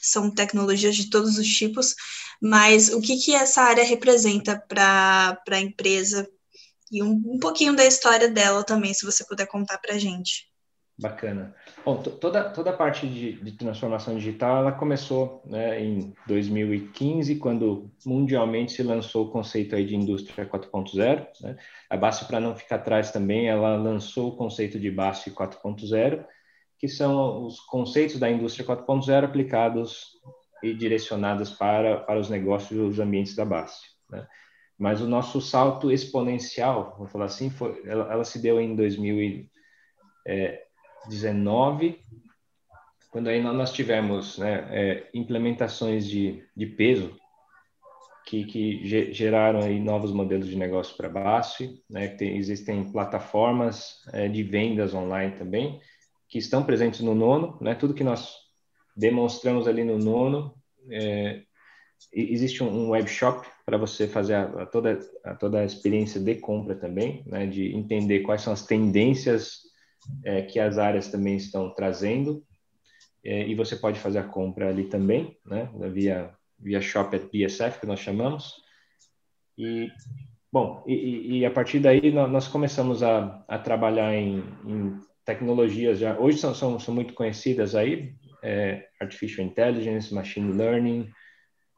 são 0.00 0.30
tecnologias 0.30 0.96
de 0.96 1.10
todos 1.10 1.36
os 1.38 1.46
tipos, 1.46 1.94
mas 2.40 2.88
o 2.88 3.00
que, 3.00 3.16
que 3.16 3.34
essa 3.34 3.62
área 3.62 3.84
representa 3.84 4.58
para 4.68 5.38
a 5.50 5.60
empresa 5.60 6.28
e 6.90 7.02
um, 7.02 7.22
um 7.26 7.38
pouquinho 7.38 7.76
da 7.76 7.84
história 7.84 8.30
dela 8.30 8.64
também, 8.64 8.94
se 8.94 9.04
você 9.04 9.24
puder 9.26 9.46
contar 9.46 9.78
para 9.78 9.94
a 9.94 9.98
gente. 9.98 10.47
Bacana. 11.00 11.54
Bom, 11.84 12.02
toda, 12.02 12.50
toda 12.50 12.70
a 12.70 12.76
parte 12.76 13.06
de, 13.06 13.34
de, 13.34 13.52
transformação 13.52 14.16
digital, 14.16 14.56
ela 14.56 14.72
começou 14.72 15.40
né, 15.46 15.80
em 15.80 16.12
2015, 16.26 17.36
quando 17.36 17.88
mundialmente 18.04 18.72
se 18.72 18.82
lançou 18.82 19.26
o 19.26 19.30
conceito 19.30 19.76
aí 19.76 19.86
de 19.86 19.94
indústria 19.94 20.44
4.0. 20.44 21.28
Né? 21.40 21.56
A 21.88 21.96
BASF, 21.96 22.26
para 22.26 22.40
não 22.40 22.56
ficar 22.56 22.76
atrás 22.76 23.12
também, 23.12 23.46
ela 23.46 23.76
lançou 23.76 24.30
o 24.30 24.36
conceito 24.36 24.80
de 24.80 24.90
BASF 24.90 25.30
4.0, 25.30 26.24
que 26.76 26.88
são 26.88 27.46
os 27.46 27.60
conceitos 27.60 28.18
da 28.18 28.28
indústria 28.28 28.66
4.0 28.66 29.24
aplicados 29.24 30.16
e 30.64 30.74
direcionados 30.74 31.52
para, 31.52 31.98
para 31.98 32.18
os 32.18 32.28
negócios 32.28 32.76
e 32.76 32.82
os 32.82 32.98
ambientes 32.98 33.36
da 33.36 33.44
BASF. 33.44 33.86
Né? 34.10 34.26
Mas 34.76 35.00
o 35.00 35.06
nosso 35.06 35.40
salto 35.40 35.92
exponencial, 35.92 36.96
vou 36.98 37.06
falar 37.06 37.26
assim, 37.26 37.50
foi, 37.50 37.82
ela, 37.86 38.12
ela 38.12 38.24
se 38.24 38.42
deu 38.42 38.60
em 38.60 38.74
2000 38.74 39.22
e, 39.22 39.50
é, 40.26 40.67
19 41.06 42.00
quando 43.10 43.28
aí 43.28 43.42
nós 43.42 43.72
tivemos 43.72 44.38
né, 44.38 44.68
é, 44.70 45.08
implementações 45.14 46.06
de, 46.06 46.44
de 46.54 46.66
peso 46.66 47.16
que, 48.26 48.44
que 48.44 49.12
geraram 49.12 49.60
aí 49.60 49.80
novos 49.80 50.12
modelos 50.12 50.46
de 50.46 50.56
negócio 50.56 50.94
para 50.96 51.08
BASF, 51.08 51.82
né, 51.88 52.08
tem, 52.08 52.36
existem 52.36 52.92
plataformas 52.92 54.04
é, 54.12 54.28
de 54.28 54.42
vendas 54.42 54.92
online 54.92 55.34
também, 55.36 55.80
que 56.28 56.38
estão 56.38 56.62
presentes 56.62 57.00
no 57.00 57.14
nono, 57.14 57.56
né, 57.62 57.74
tudo 57.74 57.94
que 57.94 58.04
nós 58.04 58.34
demonstramos 58.94 59.66
ali 59.66 59.82
no 59.82 59.96
nono, 59.96 60.54
é, 60.90 61.42
existe 62.12 62.62
um, 62.62 62.90
web 62.90 63.08
shop 63.08 63.48
para 63.64 63.78
você 63.78 64.06
fazer 64.06 64.34
a, 64.34 64.42
a 64.62 64.66
toda, 64.66 64.98
a 65.24 65.34
toda 65.34 65.60
a 65.60 65.64
experiência 65.64 66.20
de 66.20 66.34
compra 66.34 66.74
também, 66.74 67.24
né, 67.26 67.46
de 67.46 67.74
entender 67.74 68.20
quais 68.20 68.42
são 68.42 68.52
as 68.52 68.66
tendências 68.66 69.67
é, 70.24 70.42
que 70.42 70.58
as 70.58 70.78
áreas 70.78 71.08
também 71.08 71.36
estão 71.36 71.70
trazendo, 71.74 72.44
é, 73.24 73.46
e 73.46 73.54
você 73.54 73.76
pode 73.76 73.98
fazer 73.98 74.18
a 74.18 74.24
compra 74.24 74.68
ali 74.68 74.84
também, 74.84 75.36
né, 75.44 75.70
via, 75.92 76.30
via 76.58 76.80
Shop 76.80 77.14
at 77.14 77.24
BSF, 77.30 77.80
que 77.80 77.86
nós 77.86 78.00
chamamos. 78.00 78.54
E, 79.56 79.90
bom, 80.52 80.84
e, 80.86 81.38
e 81.38 81.46
a 81.46 81.50
partir 81.50 81.80
daí 81.80 82.12
nós 82.12 82.46
começamos 82.48 83.02
a, 83.02 83.44
a 83.48 83.58
trabalhar 83.58 84.14
em, 84.14 84.42
em 84.64 84.98
tecnologias 85.24 85.98
já, 85.98 86.18
hoje 86.18 86.38
são, 86.38 86.54
são, 86.54 86.78
são 86.78 86.94
muito 86.94 87.12
conhecidas 87.12 87.74
aí, 87.74 88.14
é, 88.42 88.86
Artificial 89.00 89.46
Intelligence, 89.46 90.14
Machine 90.14 90.52
Learning, 90.52 91.10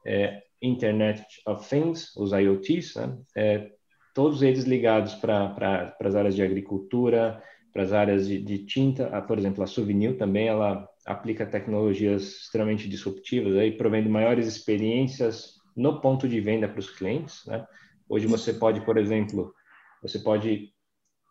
é, 0.05 0.41
Internet 0.61 1.23
of 1.47 1.67
Things, 1.67 2.15
os 2.15 2.31
IoTs, 2.31 2.95
né? 2.95 3.17
é, 3.35 3.71
todos 4.13 4.41
eles 4.41 4.63
ligados 4.63 5.15
para 5.15 5.49
pra, 5.49 5.97
as 5.99 6.15
áreas 6.15 6.35
de 6.35 6.43
agricultura, 6.43 7.41
para 7.73 7.83
as 7.83 7.93
áreas 7.93 8.27
de, 8.27 8.41
de 8.41 8.65
tinta, 8.65 9.07
a, 9.07 9.21
por 9.21 9.37
exemplo, 9.37 9.63
a 9.63 9.67
Souvenir 9.67 10.17
também, 10.17 10.47
ela 10.47 10.87
aplica 11.05 11.45
tecnologias 11.45 12.23
extremamente 12.23 12.87
disruptivas, 12.87 13.55
aí 13.55 13.71
provendo 13.71 14.09
maiores 14.09 14.47
experiências 14.47 15.55
no 15.75 16.01
ponto 16.01 16.27
de 16.27 16.39
venda 16.41 16.67
para 16.67 16.79
os 16.79 16.89
clientes. 16.89 17.45
Né? 17.45 17.65
Hoje 18.09 18.27
você 18.27 18.53
pode, 18.53 18.81
por 18.81 18.97
exemplo, 18.97 19.53
você 20.01 20.19
pode 20.19 20.69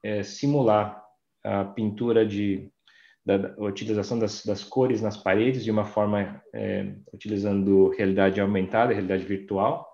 é, 0.03 0.23
simular 0.23 1.03
a 1.45 1.65
pintura 1.65 2.27
de 2.27 2.71
da, 3.25 3.37
da 3.37 3.63
utilização 3.63 4.19
das, 4.19 4.45
das, 4.45 4.65
cores 4.65 5.03
nas 5.03 5.17
paredes 5.17 5.63
de 5.63 5.71
uma 5.71 5.85
forma 5.85 6.43
é, 6.55 6.95
utilizando 7.13 7.91
realidade 7.91 8.41
aumentada, 8.41 8.93
realidade 8.93 9.25
virtual. 9.25 9.90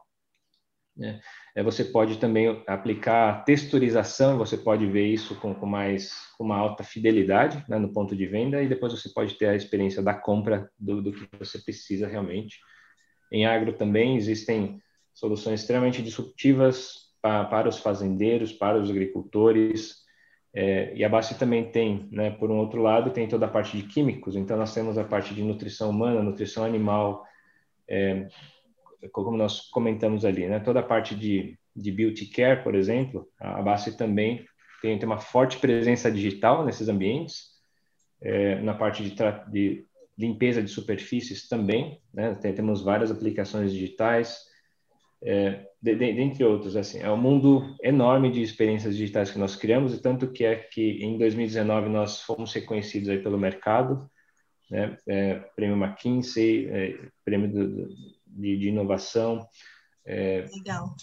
Né? 0.96 1.20
É, 1.54 1.62
você 1.62 1.84
pode 1.84 2.18
também 2.18 2.62
aplicar 2.66 3.44
texturização, 3.44 4.38
você 4.38 4.56
pode 4.56 4.86
ver 4.86 5.06
isso 5.06 5.34
com, 5.36 5.54
com 5.54 5.66
mais 5.66 6.12
com 6.38 6.44
uma 6.44 6.56
alta 6.56 6.82
fidelidade 6.82 7.62
né, 7.68 7.78
no 7.78 7.92
ponto 7.92 8.16
de 8.16 8.26
venda 8.26 8.62
e 8.62 8.68
depois 8.68 8.92
você 8.92 9.08
pode 9.10 9.34
ter 9.34 9.46
a 9.46 9.54
experiência 9.54 10.02
da 10.02 10.14
compra 10.14 10.70
do, 10.78 11.02
do 11.02 11.12
que 11.12 11.28
você 11.38 11.58
precisa 11.58 12.06
realmente. 12.06 12.58
Em 13.30 13.44
agro 13.44 13.72
também 13.74 14.16
existem 14.16 14.80
soluções 15.12 15.60
extremamente 15.60 16.02
disruptivas 16.02 17.06
para, 17.20 17.44
para 17.44 17.68
os 17.68 17.78
fazendeiros, 17.78 18.52
para 18.52 18.78
os 18.78 18.90
agricultores. 18.90 20.04
É, 20.54 20.94
e 20.94 21.04
a 21.04 21.08
base 21.08 21.38
também 21.38 21.70
tem, 21.70 22.08
né, 22.10 22.30
por 22.30 22.50
um 22.50 22.56
outro 22.56 22.80
lado, 22.80 23.10
tem 23.10 23.28
toda 23.28 23.44
a 23.44 23.50
parte 23.50 23.76
de 23.76 23.82
químicos. 23.82 24.36
Então 24.36 24.56
nós 24.56 24.72
temos 24.72 24.96
a 24.96 25.04
parte 25.04 25.34
de 25.34 25.42
nutrição 25.42 25.90
humana, 25.90 26.22
nutrição 26.22 26.64
animal, 26.64 27.24
é, 27.88 28.28
como 29.12 29.36
nós 29.36 29.68
comentamos 29.70 30.24
ali, 30.24 30.46
né? 30.46 30.60
Toda 30.60 30.80
a 30.80 30.82
parte 30.82 31.14
de, 31.14 31.58
de 31.74 31.92
beauty 31.92 32.26
care, 32.26 32.62
por 32.62 32.74
exemplo, 32.74 33.28
a 33.38 33.62
base 33.62 33.96
também 33.96 34.44
tem, 34.80 34.98
tem 34.98 35.06
uma 35.06 35.18
forte 35.18 35.58
presença 35.58 36.10
digital 36.10 36.64
nesses 36.64 36.88
ambientes, 36.88 37.56
é, 38.22 38.60
na 38.60 38.74
parte 38.74 39.02
de, 39.02 39.14
de, 39.50 39.86
limpeza 40.16 40.62
de 40.62 40.68
superfícies 40.70 41.48
também, 41.48 42.00
né? 42.12 42.34
Tem, 42.34 42.54
temos 42.54 42.82
várias 42.82 43.10
aplicações 43.10 43.72
digitais, 43.72 44.38
é, 45.22 45.66
de, 45.80 45.94
de, 45.94 46.12
dentre 46.12 46.44
outros, 46.44 46.76
assim, 46.76 47.00
é 47.00 47.10
um 47.10 47.16
mundo 47.16 47.74
enorme 47.82 48.30
de 48.30 48.42
experiências 48.42 48.96
digitais 48.96 49.30
que 49.30 49.38
nós 49.38 49.56
criamos, 49.56 49.94
e 49.94 50.00
tanto 50.00 50.30
que 50.30 50.44
é 50.44 50.56
que 50.56 51.02
em 51.02 51.18
2019 51.18 51.88
nós 51.88 52.22
fomos 52.22 52.52
reconhecidos 52.52 53.08
aí 53.08 53.18
pelo 53.18 53.38
mercado, 53.38 54.08
né? 54.70 54.96
É, 55.06 55.34
prêmio 55.54 55.76
McKinsey, 55.76 56.68
é, 56.68 56.98
prêmio 57.24 57.50
do, 57.52 57.68
do 57.68 57.88
de, 58.36 58.58
de 58.58 58.68
inovação. 58.68 59.46
É, 60.06 60.46
Legal. 60.54 60.94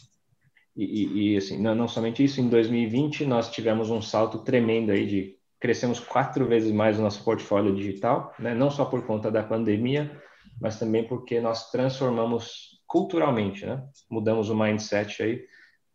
E, 0.75 1.33
e, 1.33 1.37
assim, 1.37 1.61
não, 1.61 1.75
não 1.75 1.87
somente 1.87 2.23
isso, 2.23 2.41
em 2.41 2.49
2020 2.49 3.25
nós 3.25 3.51
tivemos 3.51 3.89
um 3.89 4.01
salto 4.01 4.39
tremendo 4.39 4.91
aí 4.91 5.05
de 5.05 5.37
crescemos 5.59 5.99
quatro 5.99 6.45
vezes 6.45 6.71
mais 6.71 6.99
o 6.99 7.01
nosso 7.01 7.23
portfólio 7.23 7.73
digital, 7.73 8.33
né? 8.37 8.53
não 8.53 8.69
só 8.69 8.83
por 8.83 9.05
conta 9.05 9.31
da 9.31 9.43
pandemia, 9.43 10.21
mas 10.59 10.77
também 10.77 11.07
porque 11.07 11.39
nós 11.39 11.71
transformamos 11.71 12.81
culturalmente, 12.87 13.65
né? 13.65 13.81
mudamos 14.09 14.49
o 14.49 14.55
mindset 14.55 15.23
aí 15.23 15.45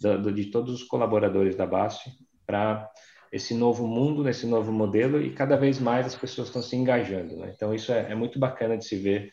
do, 0.01 0.23
do, 0.23 0.33
de 0.33 0.47
todos 0.47 0.73
os 0.73 0.85
colaboradores 0.85 1.55
da 1.55 1.67
BASF 1.67 2.11
para 2.47 2.89
esse 3.31 3.53
novo 3.53 3.87
mundo, 3.87 4.25
nesse 4.25 4.47
novo 4.47 4.73
modelo 4.73 5.21
e 5.21 5.35
cada 5.35 5.57
vez 5.57 5.79
mais 5.79 6.07
as 6.07 6.17
pessoas 6.17 6.49
estão 6.49 6.63
se 6.63 6.75
engajando. 6.75 7.37
Né? 7.37 7.53
Então 7.55 7.75
isso 7.75 7.93
é, 7.93 8.13
é 8.13 8.15
muito 8.15 8.39
bacana 8.39 8.79
de 8.79 8.87
se 8.87 8.97
ver 8.97 9.33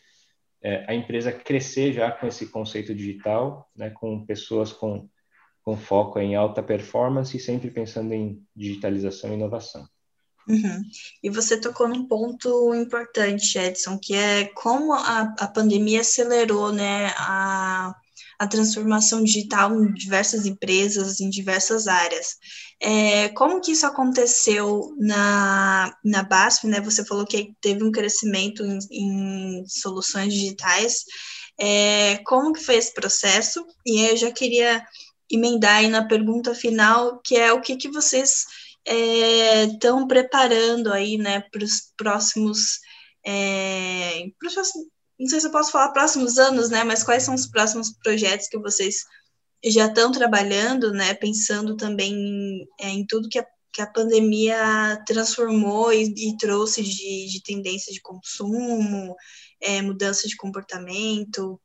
é, 0.66 0.84
a 0.88 0.94
empresa 0.94 1.30
crescer 1.30 1.92
já 1.92 2.10
com 2.10 2.26
esse 2.26 2.46
conceito 2.48 2.92
digital, 2.92 3.70
né, 3.76 3.88
com 3.88 4.26
pessoas 4.26 4.72
com, 4.72 5.08
com 5.62 5.76
foco 5.76 6.18
em 6.18 6.34
alta 6.34 6.60
performance 6.60 7.36
e 7.36 7.40
sempre 7.40 7.70
pensando 7.70 8.12
em 8.12 8.44
digitalização 8.54 9.30
e 9.30 9.34
inovação. 9.34 9.88
Uhum. 10.48 10.82
E 11.22 11.30
você 11.30 11.60
tocou 11.60 11.86
num 11.88 12.08
ponto 12.08 12.74
importante, 12.74 13.56
Edson, 13.56 13.96
que 13.96 14.14
é 14.16 14.46
como 14.46 14.92
a, 14.92 15.34
a 15.38 15.46
pandemia 15.46 16.00
acelerou 16.00 16.72
né, 16.72 17.12
a, 17.16 17.94
a 18.38 18.46
transformação 18.46 19.22
digital 19.22 19.72
em 19.82 19.92
diversas 19.94 20.46
empresas, 20.46 21.20
em 21.20 21.30
diversas 21.30 21.86
áreas. 21.86 22.36
É, 22.80 23.28
como 23.30 23.60
que 23.60 23.72
isso 23.72 23.86
aconteceu 23.86 24.94
na, 24.98 25.96
na 26.04 26.22
BASF, 26.22 26.66
né? 26.66 26.80
Você 26.80 27.04
falou 27.04 27.26
que 27.26 27.54
teve 27.60 27.82
um 27.82 27.90
crescimento 27.90 28.62
em, 28.64 28.78
em 28.90 29.64
soluções 29.66 30.34
digitais. 30.34 31.04
É, 31.58 32.18
como 32.26 32.52
que 32.52 32.62
foi 32.62 32.76
esse 32.76 32.92
processo? 32.92 33.64
E 33.86 34.00
eu 34.10 34.16
já 34.16 34.30
queria 34.30 34.84
emendar 35.30 35.76
aí 35.76 35.88
na 35.88 36.06
pergunta 36.06 36.54
final, 36.54 37.20
que 37.24 37.36
é 37.36 37.52
o 37.52 37.60
que, 37.60 37.76
que 37.76 37.90
vocês 37.90 38.44
estão 39.72 40.02
é, 40.02 40.06
preparando 40.06 40.92
aí, 40.92 41.18
né, 41.18 41.40
para 41.50 41.64
os 41.64 41.92
próximos, 41.96 42.78
é, 43.24 44.22
não 45.18 45.26
sei 45.26 45.40
se 45.40 45.46
eu 45.46 45.52
posso 45.52 45.72
falar 45.72 45.92
próximos 45.92 46.38
anos, 46.38 46.70
né, 46.70 46.84
mas 46.84 47.02
quais 47.02 47.22
são 47.22 47.34
os 47.34 47.46
próximos 47.46 47.90
projetos 48.02 48.48
que 48.48 48.58
vocês 48.58 49.04
já 49.64 49.86
estão 49.86 50.12
trabalhando, 50.12 50.92
né, 50.92 51.14
pensando 51.14 51.76
também 51.76 52.12
em, 52.12 52.68
é, 52.80 52.88
em 52.90 53.06
tudo 53.06 53.28
que 53.28 53.38
a, 53.38 53.46
que 53.72 53.82
a 53.82 53.86
pandemia 53.86 55.02
transformou 55.06 55.92
e, 55.92 56.04
e 56.04 56.36
trouxe 56.36 56.82
de, 56.82 57.26
de 57.28 57.42
tendência 57.42 57.92
de 57.92 58.00
consumo, 58.00 59.14
é, 59.60 59.82
mudança 59.82 60.28
de 60.28 60.36
comportamento? 60.36 61.60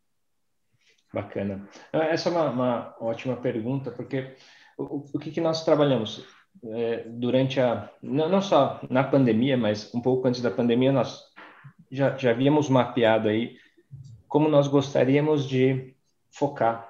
Bacana. 1.13 1.67
Essa 1.91 2.29
é 2.29 2.31
uma, 2.31 2.50
uma 2.50 2.96
ótima 3.00 3.36
pergunta, 3.36 3.91
porque 3.91 4.36
o, 4.77 5.05
o 5.13 5.20
que, 5.20 5.31
que 5.31 5.41
nós 5.41 5.63
trabalhamos? 5.63 6.25
É, 6.63 7.05
durante 7.08 7.62
a 7.62 7.89
não, 8.01 8.27
não, 8.27 8.41
só 8.41 8.81
na 8.89 9.05
pandemia, 9.05 9.55
mas 9.55 9.93
um 9.93 10.01
pouco 10.01 10.27
antes 10.27 10.41
da 10.41 10.51
pandemia, 10.51 10.91
nós 10.91 11.30
já, 11.91 12.17
já 12.17 12.31
havíamos 12.31 12.69
mapeado 12.69 13.27
aí 13.27 13.57
como 14.27 14.48
nós 14.48 14.67
gostaríamos 14.67 15.48
de 15.48 15.93
focar 16.31 16.89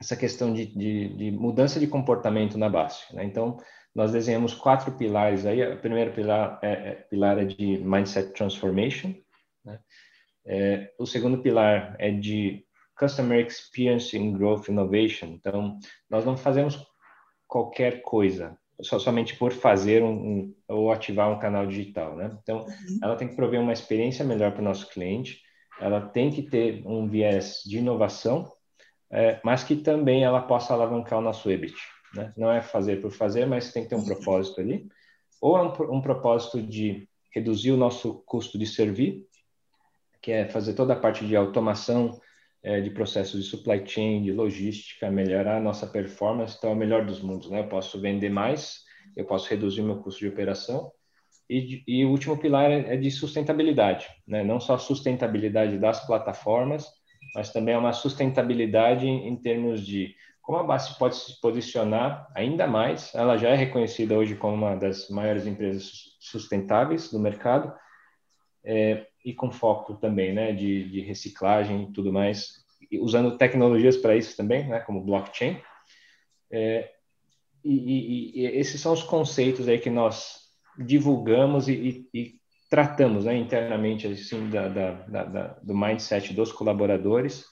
essa 0.00 0.16
questão 0.16 0.52
de, 0.52 0.66
de, 0.66 1.08
de 1.08 1.30
mudança 1.30 1.78
de 1.78 1.86
comportamento 1.86 2.58
na 2.58 2.68
base. 2.68 3.02
Né? 3.12 3.24
Então, 3.24 3.58
nós 3.94 4.12
desenhamos 4.12 4.54
quatro 4.54 4.92
pilares 4.92 5.46
aí. 5.46 5.62
O 5.72 5.78
primeiro 5.78 6.12
pilar 6.12 6.58
é, 6.62 6.72
é 6.72 6.94
pilar 6.94 7.38
é 7.38 7.44
de 7.44 7.78
mindset 7.78 8.32
transformation. 8.32 9.14
Né? 9.64 9.78
É, 10.44 10.92
o 10.98 11.06
segundo 11.06 11.38
pilar 11.42 11.94
é 11.98 12.10
de 12.10 12.64
customer 12.98 13.44
experience 13.44 14.16
and 14.16 14.32
growth 14.32 14.68
innovation. 14.68 15.26
Então, 15.26 15.78
nós 16.10 16.24
não 16.24 16.36
fazemos 16.36 16.84
qualquer 17.46 18.02
coisa 18.02 18.58
só, 18.82 18.98
somente 18.98 19.36
por 19.36 19.52
fazer 19.52 20.02
um, 20.02 20.12
um, 20.12 20.54
ou 20.68 20.92
ativar 20.92 21.30
um 21.30 21.38
canal 21.38 21.66
digital, 21.66 22.16
né? 22.16 22.36
Então, 22.42 22.60
uhum. 22.60 22.98
ela 23.02 23.16
tem 23.16 23.28
que 23.28 23.36
prover 23.36 23.60
uma 23.60 23.72
experiência 23.72 24.24
melhor 24.24 24.52
para 24.52 24.60
o 24.60 24.64
nosso 24.64 24.88
cliente. 24.88 25.40
Ela 25.80 26.00
tem 26.00 26.30
que 26.30 26.42
ter 26.42 26.82
um 26.86 27.06
viés 27.06 27.62
de 27.64 27.78
inovação 27.78 28.50
é, 29.10 29.40
mas 29.42 29.64
que 29.64 29.76
também 29.76 30.22
ela 30.22 30.42
possa 30.42 30.74
alavancar 30.74 31.18
o 31.18 31.22
nosso 31.22 31.50
EBIT. 31.50 31.74
Né? 32.14 32.32
Não 32.36 32.50
é 32.50 32.60
fazer 32.60 33.00
por 33.00 33.10
fazer, 33.10 33.46
mas 33.46 33.72
tem 33.72 33.82
que 33.82 33.88
ter 33.88 33.96
um 33.96 34.04
propósito 34.04 34.60
ali. 34.60 34.86
Ou 35.40 35.56
é 35.56 35.62
um, 35.62 35.96
um 35.96 36.00
propósito 36.00 36.62
de 36.62 37.08
reduzir 37.34 37.72
o 37.72 37.76
nosso 37.76 38.22
custo 38.26 38.58
de 38.58 38.66
servir, 38.66 39.26
que 40.20 40.32
é 40.32 40.48
fazer 40.48 40.74
toda 40.74 40.92
a 40.92 40.98
parte 40.98 41.26
de 41.26 41.36
automação 41.36 42.20
é, 42.62 42.80
de 42.80 42.90
processos 42.90 43.44
de 43.44 43.48
supply 43.48 43.86
chain, 43.86 44.22
de 44.22 44.32
logística, 44.32 45.10
melhorar 45.10 45.56
a 45.56 45.60
nossa 45.60 45.86
performance. 45.86 46.56
Então, 46.56 46.70
é 46.70 46.72
o 46.72 46.76
melhor 46.76 47.04
dos 47.04 47.20
mundos. 47.20 47.50
Né? 47.50 47.60
Eu 47.60 47.68
posso 47.68 48.00
vender 48.00 48.30
mais, 48.30 48.80
eu 49.16 49.24
posso 49.24 49.48
reduzir 49.48 49.82
meu 49.82 50.02
custo 50.02 50.20
de 50.20 50.28
operação 50.28 50.92
E, 51.48 51.82
e, 51.86 52.04
o 52.04 52.10
último 52.10 52.36
pilar 52.36 52.70
é, 52.70 52.94
é 52.94 52.96
de 52.96 53.10
sustentabilidade, 53.10 54.06
né? 54.26 54.44
não 54.44 54.60
só 54.60 54.74
a 54.74 54.78
sustentabilidade 54.78 55.78
das 55.78 56.06
plataformas, 56.06 56.86
mas 57.34 57.52
também 57.52 57.74
é 57.74 57.78
uma 57.78 57.92
sustentabilidade 57.92 59.06
em, 59.06 59.28
em 59.28 59.36
termos 59.36 59.86
de 59.86 60.14
como 60.42 60.60
a 60.60 60.62
base 60.62 60.98
pode 60.98 61.14
se 61.14 61.38
posicionar 61.42 62.26
ainda 62.34 62.66
mais. 62.66 63.14
Ela 63.14 63.36
já 63.36 63.50
é 63.50 63.54
reconhecida 63.54 64.16
hoje 64.16 64.34
como 64.34 64.54
uma 64.54 64.76
das 64.76 65.10
maiores 65.10 65.46
empresas 65.46 66.16
sustentáveis 66.20 67.10
do 67.10 67.18
mercado, 67.18 67.70
é, 68.64 69.06
e 69.28 69.34
com 69.34 69.50
foco 69.50 69.94
também 69.94 70.32
né, 70.32 70.52
de, 70.52 70.88
de 70.88 71.00
reciclagem 71.02 71.82
e 71.82 71.92
tudo 71.92 72.10
mais, 72.10 72.64
e 72.90 72.98
usando 72.98 73.36
tecnologias 73.36 73.94
para 73.94 74.16
isso 74.16 74.34
também, 74.34 74.66
né, 74.66 74.80
como 74.80 75.04
blockchain. 75.04 75.60
É, 76.50 76.90
e, 77.62 77.74
e, 77.74 78.40
e, 78.40 78.46
esses 78.58 78.80
são 78.80 78.94
os 78.94 79.02
conceitos 79.02 79.68
aí 79.68 79.78
que 79.78 79.90
nós 79.90 80.48
divulgamos 80.78 81.68
e, 81.68 82.08
e 82.14 82.40
tratamos 82.70 83.26
né, 83.26 83.36
internamente 83.36 84.06
assim 84.06 84.48
da, 84.48 84.66
da, 84.68 84.92
da, 85.24 85.46
do 85.62 85.76
mindset 85.76 86.32
dos 86.32 86.50
colaboradores, 86.50 87.44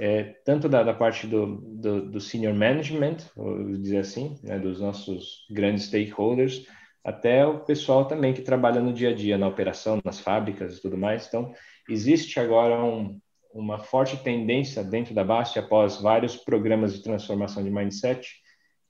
é, 0.00 0.22
tanto 0.46 0.66
da, 0.66 0.94
parte 0.94 1.26
do, 1.26 1.56
do, 1.56 2.10
do, 2.10 2.20
senior 2.20 2.54
management, 2.54 3.18
vou 3.36 3.70
dizer 3.76 3.98
assim, 3.98 4.38
né, 4.42 4.58
dos 4.58 4.80
nossos 4.80 5.46
grandes 5.50 5.84
stakeholders, 5.84 6.66
até 7.06 7.46
o 7.46 7.60
pessoal 7.60 8.04
também 8.04 8.34
que 8.34 8.42
trabalha 8.42 8.80
no 8.80 8.92
dia 8.92 9.10
a 9.10 9.14
dia, 9.14 9.38
na 9.38 9.46
operação, 9.46 10.00
nas 10.04 10.18
fábricas 10.18 10.76
e 10.76 10.82
tudo 10.82 10.98
mais. 10.98 11.28
Então, 11.28 11.54
existe 11.88 12.40
agora 12.40 12.82
um, 12.82 13.20
uma 13.54 13.78
forte 13.78 14.16
tendência 14.16 14.82
dentro 14.82 15.14
da 15.14 15.22
Bast, 15.22 15.56
após 15.56 16.00
vários 16.00 16.36
programas 16.36 16.92
de 16.92 17.04
transformação 17.04 17.62
de 17.62 17.70
mindset, 17.70 18.28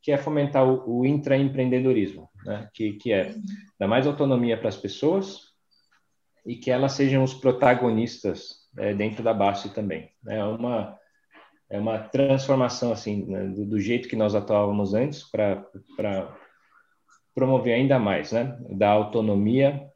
que 0.00 0.10
é 0.10 0.16
fomentar 0.16 0.66
o, 0.66 1.00
o 1.00 1.04
intraempreendedorismo, 1.04 2.30
né? 2.46 2.70
que, 2.72 2.94
que 2.94 3.12
é 3.12 3.34
dar 3.78 3.86
mais 3.86 4.06
autonomia 4.06 4.56
para 4.56 4.70
as 4.70 4.78
pessoas 4.78 5.52
e 6.46 6.56
que 6.56 6.70
elas 6.70 6.92
sejam 6.92 7.22
os 7.22 7.34
protagonistas 7.34 8.66
é, 8.78 8.94
dentro 8.94 9.22
da 9.22 9.34
Bast 9.34 9.68
também. 9.74 10.08
Né? 10.24 10.38
É 10.38 10.44
uma 10.44 10.98
é 11.68 11.80
uma 11.80 11.98
transformação 11.98 12.92
assim 12.92 13.26
né? 13.26 13.48
do, 13.48 13.66
do, 13.66 13.80
jeito 13.80 14.08
que 14.08 14.14
nós 14.14 14.36
atuávamos 14.36 14.94
antes 14.94 15.28
para 15.28 15.66
promover 17.36 17.74
ainda 17.74 17.98
mais, 17.98 18.32
né? 18.32 18.58
Da 18.70 18.88
autonomia 18.88 19.86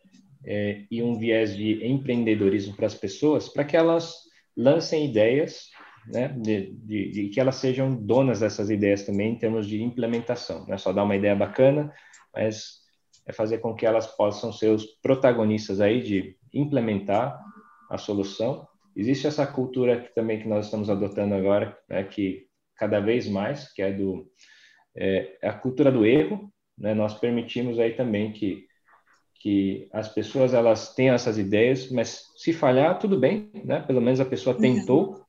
é, 0.44 0.84
e 0.90 1.02
um 1.02 1.18
viés 1.18 1.56
de 1.56 1.84
empreendedorismo 1.86 2.76
para 2.76 2.86
as 2.86 2.94
pessoas, 2.94 3.48
para 3.48 3.64
que 3.64 3.74
elas 3.74 4.14
lancem 4.54 5.06
ideias, 5.06 5.70
né? 6.06 6.28
De, 6.28 6.70
de, 6.72 7.10
de, 7.10 7.28
que 7.30 7.40
elas 7.40 7.56
sejam 7.56 7.96
donas 7.96 8.40
dessas 8.40 8.68
ideias 8.68 9.06
também 9.06 9.32
em 9.32 9.38
termos 9.38 9.66
de 9.66 9.82
implementação. 9.82 10.66
Não 10.66 10.74
é 10.74 10.78
só 10.78 10.92
dar 10.92 11.02
uma 11.02 11.16
ideia 11.16 11.34
bacana, 11.34 11.90
mas 12.34 12.80
é 13.26 13.32
fazer 13.32 13.58
com 13.58 13.74
que 13.74 13.86
elas 13.86 14.06
possam 14.06 14.52
ser 14.52 14.68
os 14.68 14.84
protagonistas 15.02 15.80
aí 15.80 16.02
de 16.02 16.36
implementar 16.52 17.40
a 17.90 17.96
solução. 17.96 18.68
Existe 18.94 19.26
essa 19.26 19.46
cultura 19.46 19.98
que, 19.98 20.14
também 20.14 20.40
que 20.40 20.48
nós 20.48 20.66
estamos 20.66 20.90
adotando 20.90 21.34
agora, 21.34 21.74
né? 21.88 22.04
Que 22.04 22.46
cada 22.76 23.00
vez 23.00 23.26
mais, 23.26 23.72
que 23.72 23.80
é 23.80 23.90
do 23.90 24.30
é 24.94 25.38
a 25.42 25.52
cultura 25.52 25.90
do 25.90 26.04
erro, 26.04 26.52
né, 26.80 26.94
nós 26.94 27.14
permitimos 27.14 27.78
aí 27.78 27.92
também 27.92 28.32
que 28.32 28.68
que 29.40 29.88
as 29.90 30.06
pessoas 30.06 30.52
elas 30.52 30.94
tenham 30.94 31.14
essas 31.14 31.38
ideias, 31.38 31.90
mas 31.90 32.26
se 32.36 32.52
falhar 32.52 32.98
tudo 32.98 33.18
bem, 33.18 33.50
né? 33.64 33.80
Pelo 33.80 34.00
menos 34.00 34.20
a 34.20 34.24
pessoa 34.26 34.54
tentou. 34.54 35.24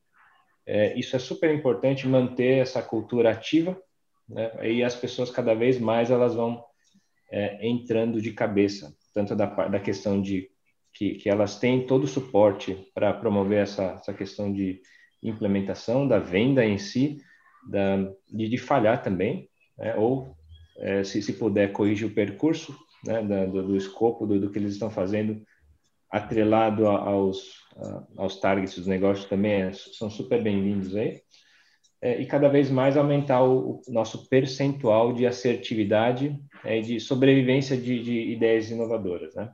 É, 0.65 1.00
isso 1.00 1.15
é 1.15 1.20
super 1.20 1.53
importante 1.55 2.05
manter 2.10 2.58
essa 2.58 2.81
cultura 2.81 3.31
ativa, 3.31 3.81
né? 4.27 4.51
E 4.70 4.84
as 4.84 4.96
pessoas 4.96 5.31
cada 5.31 5.53
vez 5.53 5.79
mais 5.79 6.12
elas 6.12 6.36
vão 6.36 6.62
é, 7.31 7.65
entrando 7.65 8.22
de 8.22 8.34
cabeça, 8.34 8.93
tanto 9.13 9.34
da 9.34 9.46
da 9.46 9.79
questão 9.79 10.22
de 10.22 10.50
que, 10.94 11.16
que 11.16 11.29
elas 11.29 11.57
têm 11.57 11.85
todo 11.85 12.03
o 12.03 12.07
suporte 12.07 12.92
para 12.94 13.14
promover 13.14 13.59
essa, 13.59 13.94
essa 13.94 14.14
questão 14.14 14.51
de 14.51 14.81
implementação 15.24 16.05
da 16.05 16.20
venda 16.20 16.66
em 16.66 16.77
si, 16.77 17.18
da, 17.70 17.98
de, 18.29 18.50
de 18.50 18.57
falhar 18.57 19.01
também, 19.01 19.50
né? 19.77 19.96
ou 19.96 20.35
é, 20.77 21.03
se, 21.03 21.22
se 21.22 21.34
puder, 21.34 21.72
corrigir 21.72 22.07
o 22.07 22.14
percurso 22.14 22.77
né, 23.05 23.22
da, 23.24 23.46
do, 23.46 23.68
do, 23.68 23.75
escopo 23.75 24.25
do, 24.25 24.40
do, 24.40 24.50
que 24.50 24.60
eles 24.60 24.74
estão 24.74 24.90
fazendo, 24.90 25.42
atrelado 26.10 26.88
aos, 26.88 27.62
aos 28.18 28.40
targets 28.40 28.75
dos 28.75 28.88
negócios 28.88 29.27
também, 29.27 29.64
é, 29.64 29.72
são 29.74 30.10
super 30.10 30.42
bem-vindos 30.44 30.96
aí. 30.96 31.22
É, 32.01 32.20
e 32.20 32.25
cada 32.25 32.50
vez 32.50 32.72
mais 32.72 32.98
aumentar 32.98 33.44
o, 33.44 33.81
o 33.88 33.94
nosso 33.94 34.27
percentual 34.27 35.14
de 35.14 35.27
assertividade 35.27 36.36
é, 36.66 36.79
e 36.79 36.81
de 36.81 37.00
sobrevivência 37.00 37.77
de, 37.77 38.01
de 38.01 38.31
ideias 38.31 38.72
inovadoras. 38.72 39.36
Né? 39.36 39.51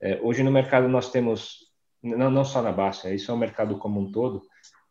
É, 0.00 0.20
hoje 0.22 0.44
no 0.44 0.52
mercado 0.52 0.86
nós 0.88 1.10
temos, 1.10 1.56
não, 2.00 2.30
não 2.30 2.44
só 2.44 2.62
na 2.62 2.70
Baixa, 2.70 3.12
isso 3.12 3.30
é 3.30 3.34
um 3.34 3.38
mercado 3.38 3.78
como 3.78 4.00
um 4.00 4.12
todo, 4.12 4.42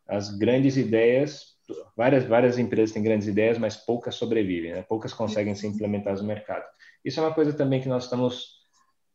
as 0.06 0.38
grandes 0.38 0.76
ideias 0.76 1.51
várias, 1.96 2.26
várias 2.26 2.58
empresas 2.58 2.94
têm 2.94 3.04
grandes 3.04 3.28
ideias, 3.28 3.58
mas 3.58 3.78
poucas 3.78 4.16
sobrevivem, 4.16 4.74
né? 4.74 4.82
poucas 4.84 5.14
conseguem 5.14 5.56
ser 5.56 5.68
implementadas 5.68 6.22
no 6.22 6.28
mercado. 6.28 6.66
Isso 7.04 7.20
é 7.20 7.24
uma 7.24 7.34
coisa 7.34 7.54
também 7.54 7.82
que 7.82 7.90
nós 7.90 8.06
estamos 8.06 8.62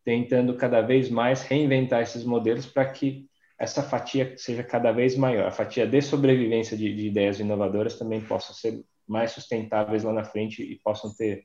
tentando 0.05 0.55
cada 0.57 0.81
vez 0.81 1.11
mais 1.11 1.43
reinventar 1.43 2.03
esses 2.03 2.25
modelos 2.25 2.67
para 2.67 2.89
que 2.89 3.27
essa 3.59 3.83
fatia 3.83 4.35
seja 4.37 4.63
cada 4.63 4.93
vez 4.93 5.17
maior. 5.17 5.47
A 5.47 5.51
fatia 5.51 5.87
de 5.87 6.01
sobrevivência 6.03 6.77
de, 6.77 6.95
de 6.95 7.09
ideias 7.09 7.41
inovadoras 7.41 7.99
também 7.99 8.21
possa 8.21 8.53
ser 8.53 8.85
mais 9.07 9.33
sustentáveis 9.33 10.05
lá 10.05 10.13
na 10.13 10.25
frente 10.25 10.63
e 10.63 10.79
possam 10.81 11.15
ter 11.15 11.45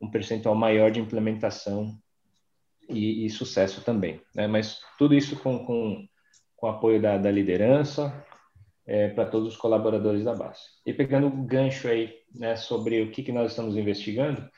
um 0.00 0.10
percentual 0.10 0.54
maior 0.54 0.90
de 0.90 1.00
implementação 1.00 1.96
e, 2.88 3.24
e 3.24 3.30
sucesso 3.30 3.82
também. 3.82 4.20
Né? 4.34 4.46
Mas 4.46 4.80
tudo 4.98 5.14
isso 5.14 5.38
com, 5.40 5.64
com, 5.64 6.06
com 6.56 6.66
apoio 6.66 7.00
da, 7.00 7.16
da 7.18 7.30
liderança, 7.30 8.26
é, 8.90 9.08
para 9.08 9.24
todos 9.24 9.50
os 9.50 9.56
colaboradores 9.56 10.24
da 10.24 10.34
base. 10.34 10.58
E 10.84 10.92
pegando 10.92 11.28
o 11.28 11.44
gancho 11.46 11.86
aí 11.86 12.12
né, 12.34 12.56
sobre 12.56 13.00
o 13.02 13.12
que, 13.12 13.22
que 13.22 13.30
nós 13.30 13.52
estamos 13.52 13.76
investigando, 13.76 14.50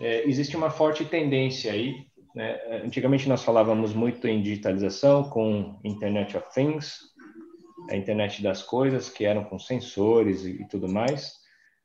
é, 0.00 0.28
existe 0.28 0.56
uma 0.56 0.68
forte 0.68 1.04
tendência 1.04 1.72
aí. 1.72 1.94
Né? 2.34 2.58
Antigamente 2.84 3.28
nós 3.28 3.44
falávamos 3.44 3.94
muito 3.94 4.26
em 4.26 4.42
digitalização 4.42 5.30
com 5.30 5.78
Internet 5.84 6.36
of 6.36 6.52
Things, 6.52 6.98
a 7.88 7.94
internet 7.94 8.42
das 8.42 8.64
coisas, 8.64 9.08
que 9.08 9.24
eram 9.24 9.44
com 9.44 9.60
sensores 9.60 10.44
e, 10.44 10.62
e 10.62 10.66
tudo 10.66 10.88
mais. 10.88 11.32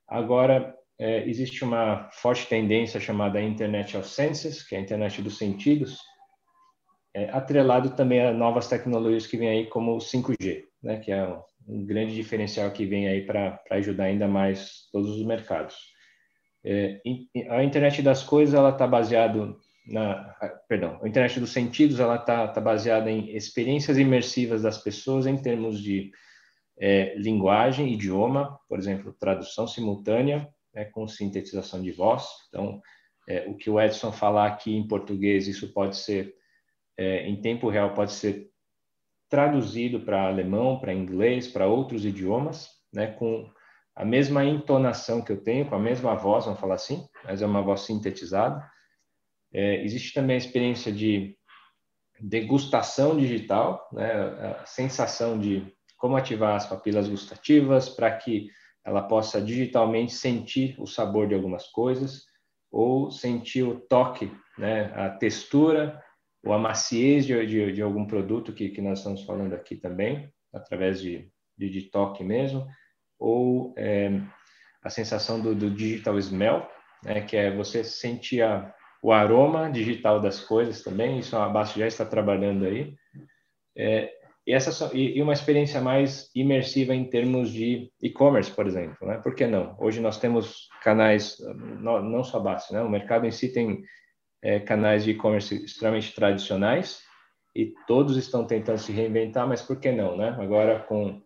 Agora 0.08 0.76
é, 1.00 1.30
existe 1.30 1.64
uma 1.64 2.10
forte 2.12 2.48
tendência 2.48 3.00
chamada 3.00 3.40
Internet 3.40 3.96
of 3.96 4.10
Senses, 4.10 4.64
que 4.68 4.74
é 4.74 4.80
a 4.80 4.82
internet 4.82 5.22
dos 5.22 5.38
sentidos, 5.38 6.00
é, 7.14 7.30
atrelado 7.30 7.92
também 7.92 8.20
a 8.20 8.34
novas 8.34 8.68
tecnologias 8.68 9.28
que 9.28 9.38
vêm 9.38 9.50
aí 9.50 9.68
como 9.68 9.96
o 9.96 10.00
5G, 10.00 10.64
né, 10.82 10.98
que 10.98 11.12
é 11.12 11.24
um 11.72 11.86
grande 11.86 12.14
diferencial 12.14 12.70
que 12.72 12.86
vem 12.86 13.08
aí 13.08 13.26
para 13.26 13.62
ajudar 13.72 14.06
ainda 14.06 14.28
mais 14.28 14.90
todos 14.92 15.10
os 15.10 15.26
mercados. 15.26 15.76
É, 16.64 17.02
a 17.50 17.64
internet 17.64 18.02
das 18.02 18.22
coisas 18.22 18.54
ela 18.54 18.70
está 18.70 18.86
baseado 18.86 19.58
na, 19.88 20.36
perdão, 20.68 21.00
a 21.02 21.08
internet 21.08 21.40
dos 21.40 21.52
sentidos 21.52 22.00
ela 22.00 22.16
está 22.16 22.48
tá 22.48 22.62
baseada 22.62 23.10
em 23.10 23.36
experiências 23.36 23.98
imersivas 23.98 24.62
das 24.62 24.78
pessoas 24.78 25.26
em 25.26 25.36
termos 25.38 25.82
de 25.82 26.12
é, 26.80 27.16
linguagem, 27.16 27.94
idioma, 27.94 28.60
por 28.68 28.78
exemplo, 28.78 29.16
tradução 29.20 29.68
simultânea 29.68 30.48
né, 30.74 30.86
com 30.86 31.08
sintetização 31.08 31.82
de 31.82 31.92
voz. 31.92 32.28
Então, 32.50 32.82
é, 33.28 33.48
o 33.48 33.56
que 33.56 33.70
o 33.70 33.80
Edson 33.80 34.12
falar 34.12 34.48
aqui 34.48 34.76
em 34.76 34.88
português, 34.88 35.48
isso 35.48 35.72
pode 35.74 35.98
ser 35.98 36.36
é, 36.98 37.28
em 37.28 37.42
tempo 37.42 37.70
real, 37.70 37.94
pode 37.94 38.12
ser 38.12 38.50
traduzido 39.32 40.02
para 40.02 40.28
alemão, 40.28 40.78
para 40.78 40.94
inglês, 40.94 41.48
para 41.48 41.66
outros 41.66 42.06
idiomas, 42.06 42.70
né, 42.94 43.08
com 43.08 43.50
a 43.96 44.04
mesma 44.04 44.44
entonação 44.44 45.22
que 45.22 45.32
eu 45.32 45.42
tenho, 45.42 45.66
com 45.68 45.76
a 45.76 45.80
mesma 45.80 46.14
voz, 46.16 46.44
vamos 46.46 46.60
falar 46.60 46.76
assim, 46.76 47.08
mas 47.24 47.42
é 47.42 47.46
uma 47.46 47.62
voz 47.62 47.82
sintetizada. 47.82 48.62
É, 49.54 49.84
existe 49.86 50.14
também 50.14 50.36
a 50.36 50.38
experiência 50.38 50.92
de 50.92 51.38
degustação 52.20 53.18
digital, 53.18 53.90
né, 53.94 54.12
a 54.62 54.66
sensação 54.66 55.40
de 55.40 55.66
como 55.98 56.18
ativar 56.18 56.56
as 56.56 56.68
papilas 56.68 57.08
gustativas 57.08 57.88
para 57.88 58.12
que 58.12 58.50
ela 58.84 59.04
possa 59.04 59.42
digitalmente 59.42 60.12
sentir 60.12 60.76
o 60.78 60.86
sabor 60.86 61.28
de 61.28 61.36
algumas 61.36 61.68
coisas 61.68 62.26
ou 62.70 63.12
sentir 63.12 63.64
o 63.64 63.80
toque, 63.80 64.30
né, 64.58 64.92
a 64.94 65.10
textura 65.10 66.04
ou 66.44 66.54
a 66.54 66.60
maciez 66.60 67.26
de, 67.26 67.46
de, 67.46 67.72
de 67.74 67.82
algum 67.82 68.06
produto 68.06 68.54
que, 68.54 68.70
que 68.70 68.82
nós 68.82 69.00
estamos 69.00 69.24
falando 69.24 69.54
aqui 69.54 69.76
também, 69.76 70.32
através 70.54 71.02
de, 71.02 71.30
de, 71.58 71.70
de 71.70 71.82
toque 71.84 72.24
mesmo, 72.24 72.68
ou 73.20 73.74
é, 73.78 74.20
a 74.84 74.90
sensação 74.90 75.40
do, 75.40 75.54
do, 75.54 75.70
digital 75.70 76.18
smell, 76.18 76.68
né, 77.04 77.22
que 77.22 77.38
é 77.38 77.56
você 77.56 77.84
sentir 77.84 78.42
a, 78.42 78.74
o 79.04 79.12
aroma 79.12 79.70
digital 79.70 80.20
das 80.20 80.40
coisas 80.40 80.82
também, 80.84 81.20
isso 81.20 81.36
a 81.38 81.48
Basto 81.48 81.80
já 81.80 81.88
está 81.88 82.06
trabalhando 82.06 82.66
aí, 82.66 82.96
é, 83.78 84.12
e, 84.46 84.54
essa, 84.54 84.92
e, 84.96 85.22
uma 85.22 85.34
experiência 85.34 85.80
mais 85.80 86.32
imersiva 86.36 86.96
em 86.96 87.06
termos 87.06 87.52
de 87.52 87.92
e-commerce, 88.02 88.52
por 88.52 88.66
exemplo, 88.66 89.08
né? 89.08 89.20
Por 89.20 89.36
que 89.36 89.46
não? 89.46 89.78
Hoje 89.80 90.02
nós 90.02 90.20
temos 90.20 90.68
canais, 90.84 91.38
não, 91.80 92.24
só 92.24 92.40
Basto, 92.40 92.74
né? 92.74 92.82
O 92.82 92.90
mercado 92.90 93.28
em 93.28 93.32
si 93.32 93.54
tem 93.54 93.84
é, 94.42 94.60
canais 94.60 95.04
de 95.04 95.12
e-commerce 95.12 95.64
extremamente 95.64 96.14
tradicionais 96.14 97.02
e 97.56 97.74
todos 97.88 98.18
estão 98.18 98.46
tentando 98.46 98.78
se 98.78 98.92
reinventar, 98.92 99.48
mas 99.48 99.62
por 99.62 99.80
que 99.80 99.92
não, 99.92 100.18
né? 100.18 100.36
Agora 100.40 100.80
com 100.80 101.22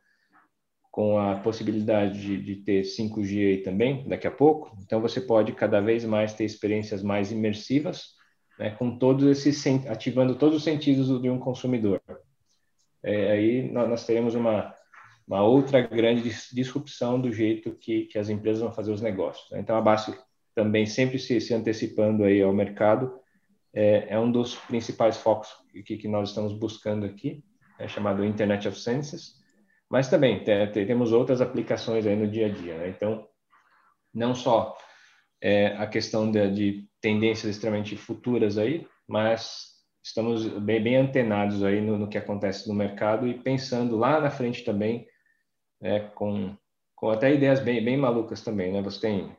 com 0.96 1.20
a 1.20 1.36
possibilidade 1.36 2.22
de, 2.22 2.42
de, 2.42 2.56
ter 2.64 2.84
5G 2.84 3.50
aí 3.50 3.58
também, 3.58 4.08
daqui 4.08 4.26
a 4.28 4.32
pouco, 4.32 4.78
então 4.82 5.02
você 5.02 5.20
pode 5.20 5.52
cada 5.52 5.82
vez 5.82 6.06
mais 6.06 6.34
ter 6.34 6.46
experiências 6.46 7.04
mais 7.04 7.34
imersivas, 7.34 8.14
né, 8.58 8.70
com 8.70 8.98
todos 8.98 9.26
esses, 9.26 9.66
ativando 9.88 10.36
todos 10.36 10.56
os 10.56 10.64
sentidos 10.64 11.22
de 11.22 11.30
um 11.30 11.38
consumidor. 11.38 12.02
É, 13.04 13.30
aí 13.30 13.72
nós 13.74 14.06
teremos 14.06 14.36
uma, 14.36 14.74
uma 15.28 15.44
outra 15.44 15.82
grande 15.82 16.34
disrupção 16.54 17.20
do 17.20 17.30
jeito 17.30 17.74
que, 17.74 18.06
que 18.06 18.18
as 18.18 18.30
empresas 18.30 18.62
vão 18.62 18.72
fazer 18.72 18.94
os 18.94 19.02
negócios. 19.02 19.52
Né? 19.52 19.60
Então 19.60 19.76
a 19.76 19.82
base 19.82 20.18
também 20.56 20.86
sempre 20.86 21.20
se, 21.20 21.40
se 21.42 21.54
antecipando 21.54 22.24
aí 22.24 22.42
ao 22.42 22.54
mercado 22.54 23.20
é, 23.76 24.08
é 24.14 24.20
um 24.20 24.32
dos 24.32 24.56
principais 24.56 25.18
focos 25.18 25.50
que, 25.86 25.98
que 25.98 26.08
nós 26.08 26.30
estamos 26.30 26.54
buscando 26.54 27.06
aqui, 27.06 27.44
é 27.78 27.88
chamado 27.90 28.24
Internet 28.24 28.68
of 28.70 28.80
Senses, 28.80 29.36
mas 29.90 30.08
também 30.08 30.44
temos 30.74 31.12
outras 31.12 31.42
aplicações 31.42 32.08
aí 32.08 32.16
no 32.16 32.28
dia 32.28 32.48
a 32.48 32.50
dia. 32.50 32.78
Né? 32.78 32.90
Então, 32.90 33.28
não 34.14 34.34
só 34.34 34.76
é, 35.42 35.68
a 35.76 35.86
questão 35.86 36.32
de, 36.32 36.50
de, 36.52 36.88
tendências 37.02 37.54
extremamente 37.54 37.98
futuras 37.98 38.58
aí, 38.58 38.88
mas 39.08 39.74
estamos 40.02 40.48
bem, 40.60 40.82
bem 40.82 40.96
antenados 40.96 41.64
aí 41.64 41.82
no, 41.82 41.98
no, 41.98 42.10
que 42.10 42.18
acontece 42.18 42.68
no 42.68 42.74
mercado 42.74 43.28
e 43.28 43.38
pensando 43.38 43.98
lá 43.98 44.20
na 44.22 44.32
frente 44.32 44.64
também, 44.64 45.06
é, 45.84 46.00
com, 46.00 46.56
com 46.96 47.10
até 47.10 47.34
ideias 47.34 47.60
bem, 47.60 47.84
bem 47.84 47.98
malucas 47.98 48.42
também. 48.42 48.72
Né? 48.72 48.82
Você 48.82 49.02
tem 49.02 49.38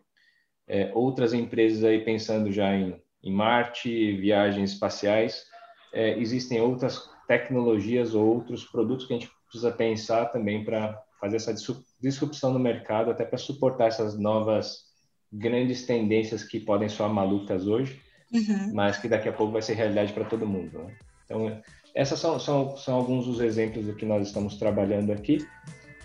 é, 0.69 0.91
outras 0.95 1.33
empresas 1.33 1.85
aí 1.85 2.05
pensando 2.05 2.51
já 2.51 2.75
em, 2.75 3.01
em 3.23 3.33
Marte, 3.33 4.17
viagens 4.17 4.73
espaciais. 4.73 5.45
É, 5.93 6.19
existem 6.19 6.61
outras 6.61 7.09
tecnologias 7.27 8.15
ou 8.15 8.27
outros 8.27 8.65
produtos 8.65 9.07
que 9.07 9.15
a 9.15 9.19
gente 9.19 9.31
precisa 9.47 9.71
pensar 9.71 10.27
também 10.27 10.65
para 10.65 11.01
fazer 11.21 11.37
essa 11.37 11.55
disrupção 12.01 12.53
no 12.53 12.59
mercado, 12.59 13.11
até 13.11 13.25
para 13.25 13.39
suportar 13.39 13.87
essas 13.87 14.19
novas 14.19 14.85
grandes 15.33 15.87
tendências 15.87 16.45
que 16.45 16.61
podem 16.61 16.89
soar 16.89 17.13
malucas 17.13 17.67
hoje, 17.67 18.01
uhum. 18.33 18.75
mas 18.75 18.99
que 18.99 19.09
daqui 19.09 19.29
a 19.29 19.33
pouco 19.33 19.53
vai 19.53 19.63
ser 19.63 19.75
realidade 19.75 20.13
para 20.13 20.25
todo 20.25 20.47
mundo. 20.47 20.79
Né? 20.79 20.95
Então, 21.25 21.63
essas 21.95 22.19
são, 22.19 22.39
são, 22.39 22.77
são 22.77 22.95
alguns 22.95 23.27
dos 23.27 23.41
exemplos 23.41 23.87
do 23.87 23.95
que 23.95 24.05
nós 24.05 24.27
estamos 24.27 24.57
trabalhando 24.59 25.13
aqui. 25.13 25.47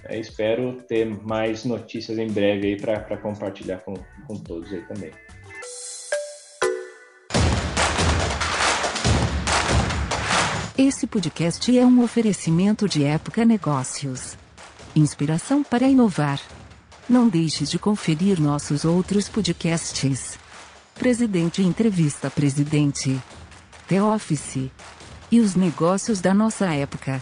É, 0.06 0.20
espero 0.20 0.82
ter 0.88 1.06
mais 1.06 1.64
notícias 1.64 2.18
em 2.18 2.28
breve 2.28 2.68
aí 2.68 2.78
para 2.80 3.18
compartilhar 3.18 3.78
com, 3.80 3.94
com 4.28 4.36
todos 4.38 4.72
aí 4.74 4.82
também. 4.88 5.12
Esse 10.78 11.06
podcast 11.06 11.78
é 11.78 11.86
um 11.86 12.02
oferecimento 12.04 12.90
de 12.90 13.04
Época 13.04 13.46
Negócios. 13.46 14.36
Inspiração 14.96 15.64
para 15.64 15.88
inovar. 15.88 16.42
Não 17.08 17.30
deixe 17.30 17.66
de 17.66 17.78
conferir 17.78 18.42
nossos 18.42 18.84
outros 18.84 19.30
podcasts. 19.30 20.40
Presidente 20.96 21.62
Entrevista 21.62 22.32
Presidente. 22.32 23.22
The 23.88 24.02
Office. 24.02 24.72
E 25.32 25.40
os 25.40 25.56
negócios 25.56 26.20
da 26.20 26.34
nossa 26.34 26.74
época. 26.74 27.22